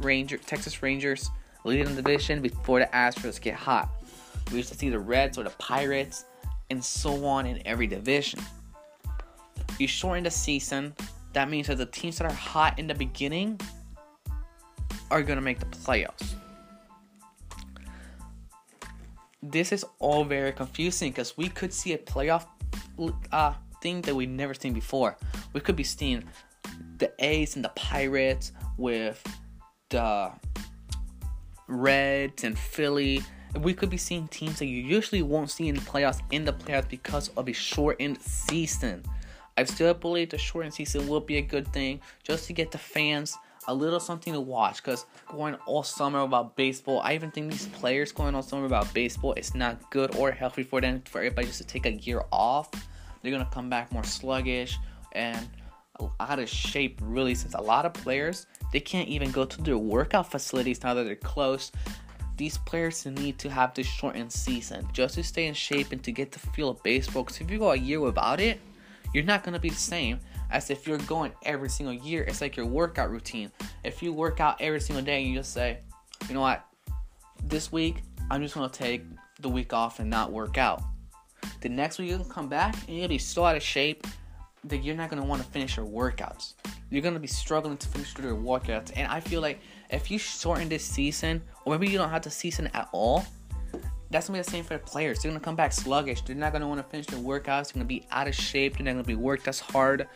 Ranger 0.00 0.36
Texas 0.36 0.82
Rangers 0.82 1.30
leading 1.64 1.86
the 1.94 2.02
division 2.02 2.42
before 2.42 2.78
the 2.80 2.86
Astros 2.86 3.40
get 3.40 3.54
hot. 3.54 3.88
We 4.50 4.58
used 4.58 4.70
to 4.70 4.78
see 4.78 4.90
the 4.90 4.98
Reds 4.98 5.38
or 5.38 5.44
the 5.44 5.50
Pirates 5.50 6.26
and 6.70 6.84
so 6.84 7.24
on 7.24 7.46
in 7.46 7.62
every 7.66 7.86
division. 7.86 8.40
You 9.78 9.88
shorten 9.88 10.24
the 10.24 10.30
season, 10.30 10.94
that 11.32 11.48
means 11.48 11.66
that 11.66 11.78
the 11.78 11.86
teams 11.86 12.18
that 12.18 12.30
are 12.30 12.34
hot 12.34 12.78
in 12.78 12.86
the 12.86 12.94
beginning 12.94 13.60
are 15.10 15.22
going 15.22 15.36
to 15.36 15.42
make 15.42 15.60
the 15.60 15.66
playoffs. 15.66 16.34
This 19.42 19.72
is 19.72 19.84
all 19.98 20.24
very 20.24 20.52
confusing 20.52 21.10
because 21.12 21.36
we 21.36 21.48
could 21.48 21.72
see 21.72 21.92
a 21.92 21.98
playoff 21.98 22.46
uh, 23.30 23.52
thing 23.82 24.00
that 24.02 24.14
we've 24.14 24.28
never 24.28 24.54
seen 24.54 24.72
before. 24.72 25.16
We 25.52 25.60
could 25.60 25.76
be 25.76 25.84
seeing 25.84 26.24
the 26.98 27.12
A's 27.18 27.56
and 27.56 27.64
the 27.64 27.70
Pirates 27.70 28.52
with 28.78 29.22
the 29.90 30.32
Reds 31.68 32.44
and 32.44 32.58
Philly. 32.58 33.22
We 33.60 33.74
could 33.74 33.90
be 33.90 33.96
seeing 33.96 34.26
teams 34.28 34.58
that 34.58 34.66
you 34.66 34.82
usually 34.82 35.22
won't 35.22 35.50
see 35.50 35.68
in 35.68 35.74
the 35.74 35.80
playoffs 35.82 36.20
in 36.30 36.44
the 36.44 36.52
playoffs 36.52 36.88
because 36.88 37.28
of 37.36 37.48
a 37.48 37.52
shortened 37.52 38.20
season. 38.20 39.04
I 39.56 39.64
still 39.64 39.94
believe 39.94 40.30
the 40.30 40.38
shortened 40.38 40.74
season 40.74 41.06
will 41.06 41.20
be 41.20 41.36
a 41.36 41.42
good 41.42 41.68
thing 41.68 42.00
just 42.24 42.46
to 42.48 42.52
get 42.52 42.72
the 42.72 42.78
fans 42.78 43.36
a 43.68 43.74
little 43.74 44.00
something 44.00 44.32
to 44.32 44.40
watch 44.40 44.82
because 44.82 45.06
going 45.28 45.54
all 45.66 45.82
summer 45.82 46.20
about 46.20 46.56
baseball, 46.56 47.00
I 47.00 47.14
even 47.14 47.30
think 47.30 47.50
these 47.50 47.66
players 47.66 48.12
going 48.12 48.34
all 48.34 48.42
summer 48.42 48.66
about 48.66 48.92
baseball 48.94 49.32
is 49.34 49.54
not 49.54 49.90
good 49.90 50.14
or 50.16 50.30
healthy 50.30 50.62
for 50.62 50.80
them 50.80 51.02
for 51.06 51.18
everybody 51.18 51.46
just 51.46 51.58
to 51.58 51.66
take 51.66 51.86
a 51.86 51.92
year 51.92 52.22
off. 52.32 52.70
They're 53.22 53.32
gonna 53.32 53.48
come 53.52 53.70
back 53.70 53.92
more 53.92 54.04
sluggish 54.04 54.78
and 55.12 55.48
out 56.18 56.38
of 56.38 56.48
shape 56.48 56.98
really 57.02 57.34
since 57.34 57.54
a 57.54 57.60
lot 57.60 57.86
of 57.86 57.94
players 57.94 58.46
they 58.74 58.80
can't 58.80 59.08
even 59.08 59.30
go 59.30 59.44
to 59.44 59.62
their 59.62 59.78
workout 59.78 60.32
facilities 60.32 60.82
now 60.82 60.94
that 60.94 61.04
they're 61.04 61.14
close. 61.14 61.70
These 62.36 62.58
players 62.58 63.06
need 63.06 63.38
to 63.38 63.48
have 63.48 63.72
this 63.72 63.86
shortened 63.86 64.32
season 64.32 64.88
just 64.92 65.14
to 65.14 65.22
stay 65.22 65.46
in 65.46 65.54
shape 65.54 65.92
and 65.92 66.02
to 66.02 66.10
get 66.10 66.32
the 66.32 66.40
feel 66.40 66.70
of 66.70 66.82
baseball. 66.82 67.22
Because 67.22 67.40
if 67.40 67.48
you 67.48 67.60
go 67.60 67.70
a 67.70 67.76
year 67.76 68.00
without 68.00 68.40
it, 68.40 68.60
you're 69.12 69.22
not 69.22 69.44
gonna 69.44 69.60
be 69.60 69.68
the 69.68 69.76
same 69.76 70.18
as 70.54 70.70
if 70.70 70.86
you're 70.86 70.98
going 70.98 71.32
every 71.42 71.68
single 71.68 71.92
year. 71.92 72.22
It's 72.22 72.40
like 72.40 72.56
your 72.56 72.64
workout 72.64 73.10
routine. 73.10 73.50
If 73.82 74.02
you 74.02 74.12
work 74.12 74.38
out 74.38 74.60
every 74.60 74.80
single 74.80 75.04
day, 75.04 75.20
you 75.20 75.34
just 75.34 75.52
say, 75.52 75.78
you 76.28 76.34
know 76.34 76.40
what, 76.40 76.64
this 77.42 77.72
week 77.72 78.02
I'm 78.30 78.40
just 78.40 78.54
gonna 78.54 78.68
take 78.68 79.02
the 79.40 79.48
week 79.48 79.72
off 79.72 79.98
and 79.98 80.08
not 80.08 80.30
work 80.30 80.56
out. 80.56 80.80
The 81.60 81.68
next 81.68 81.98
week 81.98 82.08
you 82.08 82.16
can 82.18 82.28
come 82.28 82.48
back 82.48 82.76
and 82.86 82.96
you'll 82.96 83.08
be 83.08 83.18
so 83.18 83.44
out 83.44 83.56
of 83.56 83.62
shape 83.62 84.06
that 84.62 84.78
you're 84.78 84.94
not 84.94 85.10
gonna 85.10 85.24
want 85.24 85.42
to 85.42 85.48
finish 85.48 85.76
your 85.76 85.86
workouts. 85.86 86.54
You're 86.88 87.02
gonna 87.02 87.18
be 87.18 87.26
struggling 87.26 87.76
to 87.76 87.88
finish 87.88 88.16
your 88.16 88.36
workouts. 88.36 88.92
And 88.94 89.10
I 89.10 89.18
feel 89.18 89.40
like 89.40 89.58
if 89.90 90.08
you 90.08 90.18
shorten 90.18 90.68
this 90.68 90.84
season, 90.84 91.42
or 91.64 91.76
maybe 91.76 91.90
you 91.90 91.98
don't 91.98 92.10
have 92.10 92.22
the 92.22 92.30
season 92.30 92.70
at 92.74 92.88
all, 92.92 93.26
that's 94.10 94.28
gonna 94.28 94.38
be 94.38 94.42
the 94.42 94.50
same 94.50 94.64
for 94.64 94.74
the 94.74 94.80
players. 94.80 95.20
They're 95.20 95.30
gonna 95.30 95.40
come 95.40 95.56
back 95.56 95.72
sluggish. 95.72 96.22
They're 96.22 96.36
not 96.36 96.52
gonna 96.52 96.68
want 96.68 96.80
to 96.80 96.88
finish 96.88 97.06
their 97.06 97.18
workouts. 97.18 97.72
They're 97.72 97.74
gonna 97.74 97.84
be 97.84 98.06
out 98.10 98.28
of 98.28 98.34
shape. 98.34 98.76
They're 98.76 98.84
not 98.84 98.92
gonna 98.92 99.04
be 99.04 99.14
worked 99.14 99.48
as 99.48 99.60
hard. 99.60 100.08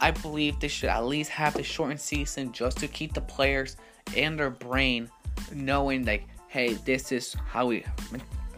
I 0.00 0.10
believe 0.10 0.58
they 0.60 0.68
should 0.68 0.88
at 0.88 1.04
least 1.04 1.30
have 1.30 1.54
the 1.54 1.62
shortened 1.62 2.00
season 2.00 2.52
just 2.52 2.78
to 2.78 2.88
keep 2.88 3.12
the 3.12 3.20
players 3.20 3.76
and 4.16 4.38
their 4.38 4.50
brain 4.50 5.10
knowing 5.52 6.04
like, 6.04 6.24
hey, 6.48 6.74
this 6.74 7.12
is 7.12 7.34
how 7.46 7.66
we 7.66 7.84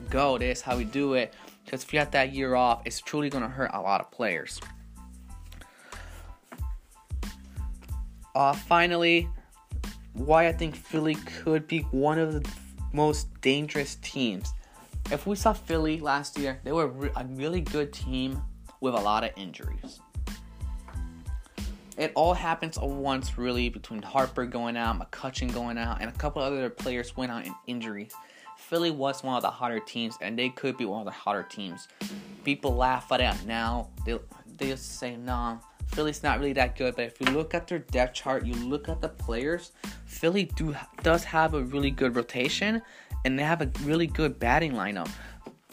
go. 0.09 0.39
This 0.39 0.59
is 0.59 0.63
how 0.63 0.77
we 0.77 0.85
do 0.85 1.15
it. 1.15 1.35
Because 1.65 1.83
if 1.83 1.93
you 1.93 1.99
have 1.99 2.11
that 2.13 2.33
year 2.33 2.55
off, 2.55 2.83
it's 2.85 3.01
truly 3.01 3.29
gonna 3.29 3.49
hurt 3.49 3.71
a 3.75 3.81
lot 3.81 4.01
of 4.01 4.11
players. 4.11 4.61
Uh, 8.35 8.53
finally, 8.53 9.29
why 10.15 10.47
I 10.47 10.53
think 10.53 10.77
Philly 10.77 11.17
could 11.17 11.67
be 11.67 11.81
one 11.91 12.19
of 12.19 12.33
the 12.33 12.49
most 12.93 13.29
dangerous 13.41 13.97
teams. 13.97 14.53
If 15.11 15.27
we 15.27 15.37
saw 15.37 15.53
Philly 15.53 16.01
last 16.01 16.39
year, 16.39 16.61
they 16.65 16.73
were 16.73 17.11
a 17.17 17.25
really 17.25 17.61
good 17.61 17.93
team 17.93 18.43
with 18.81 18.95
a 18.95 19.01
lot 19.01 19.25
of 19.25 19.31
injuries. 19.37 20.01
It 21.99 22.13
all 22.15 22.35
happens 22.35 22.79
at 22.79 22.89
once, 22.89 23.37
really, 23.37 23.69
between 23.69 24.03
Harper 24.03 24.47
going 24.47 24.77
out, 24.77 24.99
McCutchen 24.99 25.53
going 25.53 25.77
out, 25.77 26.01
and 26.01 26.09
a 26.09 26.13
couple 26.15 26.41
other 26.43 26.71
players 26.71 27.17
went 27.17 27.31
out 27.31 27.45
in 27.45 27.55
injuries. 27.67 28.13
Philly 28.57 28.91
was 28.91 29.23
one 29.23 29.37
of 29.37 29.43
the 29.43 29.51
hotter 29.51 29.81
teams, 29.81 30.17
and 30.23 30.39
they 30.39 30.49
could 30.49 30.79
be 30.79 30.85
one 30.85 31.01
of 31.01 31.05
the 31.05 31.11
hotter 31.11 31.43
teams. 31.43 31.89
People 32.45 32.75
laugh 32.75 33.13
at 33.13 33.21
it 33.21 33.47
now. 33.47 33.89
They 34.07 34.19
they 34.57 34.69
just 34.69 34.99
say, 34.99 35.17
"Nah, 35.17 35.59
Philly's 35.93 36.23
not 36.23 36.39
really 36.39 36.53
that 36.55 36.77
good." 36.77 36.97
But 36.97 37.05
if 37.05 37.21
you 37.21 37.27
look 37.33 37.55
at 37.55 37.67
their 37.67 37.79
depth 37.79 38.15
chart, 38.15 38.45
you 38.45 38.55
look 38.55 38.89
at 38.89 39.01
the 39.01 39.09
players. 39.09 39.73
Philly 40.07 40.45
do 40.45 40.75
does 41.03 41.25
have 41.25 41.55
a 41.55 41.63
really 41.63 41.91
good 41.91 42.17
rotation, 42.17 42.83
and 43.25 43.39
they 43.39 43.43
have 43.43 43.63
a 43.63 43.71
really 43.85 44.07
good 44.07 44.39
batting 44.39 44.73
lineup. 44.73 45.11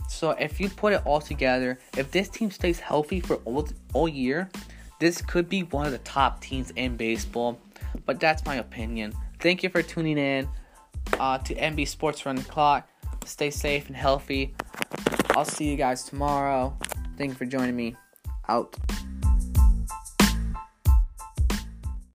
So 0.10 0.32
if 0.32 0.60
you 0.60 0.70
put 0.70 0.94
it 0.94 1.02
all 1.06 1.22
together, 1.22 1.80
if 1.96 2.12
this 2.12 2.30
team 2.30 2.52
stays 2.52 2.80
healthy 2.80 3.20
for 3.20 3.36
all 3.46 3.68
all 3.94 4.08
year, 4.08 4.50
this 5.00 5.22
could 5.22 5.48
be 5.48 5.64
one 5.64 5.86
of 5.86 5.92
the 5.92 6.00
top 6.00 6.42
teams 6.42 6.72
in 6.72 6.98
baseball. 6.98 7.60
But 8.06 8.20
that's 8.20 8.46
my 8.46 8.56
opinion. 8.56 9.14
Thank 9.40 9.64
you 9.64 9.70
for 9.70 9.82
tuning 9.82 10.18
in 10.18 10.48
uh, 11.20 11.38
to 11.40 11.56
MB 11.56 11.88
Sports 11.88 12.26
Run 12.26 12.36
the 12.36 12.44
Clock. 12.44 12.88
Stay 13.26 13.50
safe 13.50 13.88
and 13.88 13.96
healthy. 13.96 14.54
I'll 15.32 15.46
see 15.46 15.70
you 15.70 15.78
guys 15.78 16.04
tomorrow. 16.04 16.76
Thank 17.18 17.32
you 17.32 17.36
for 17.36 17.46
joining 17.46 17.76
me. 17.76 17.96
Out. 18.48 18.76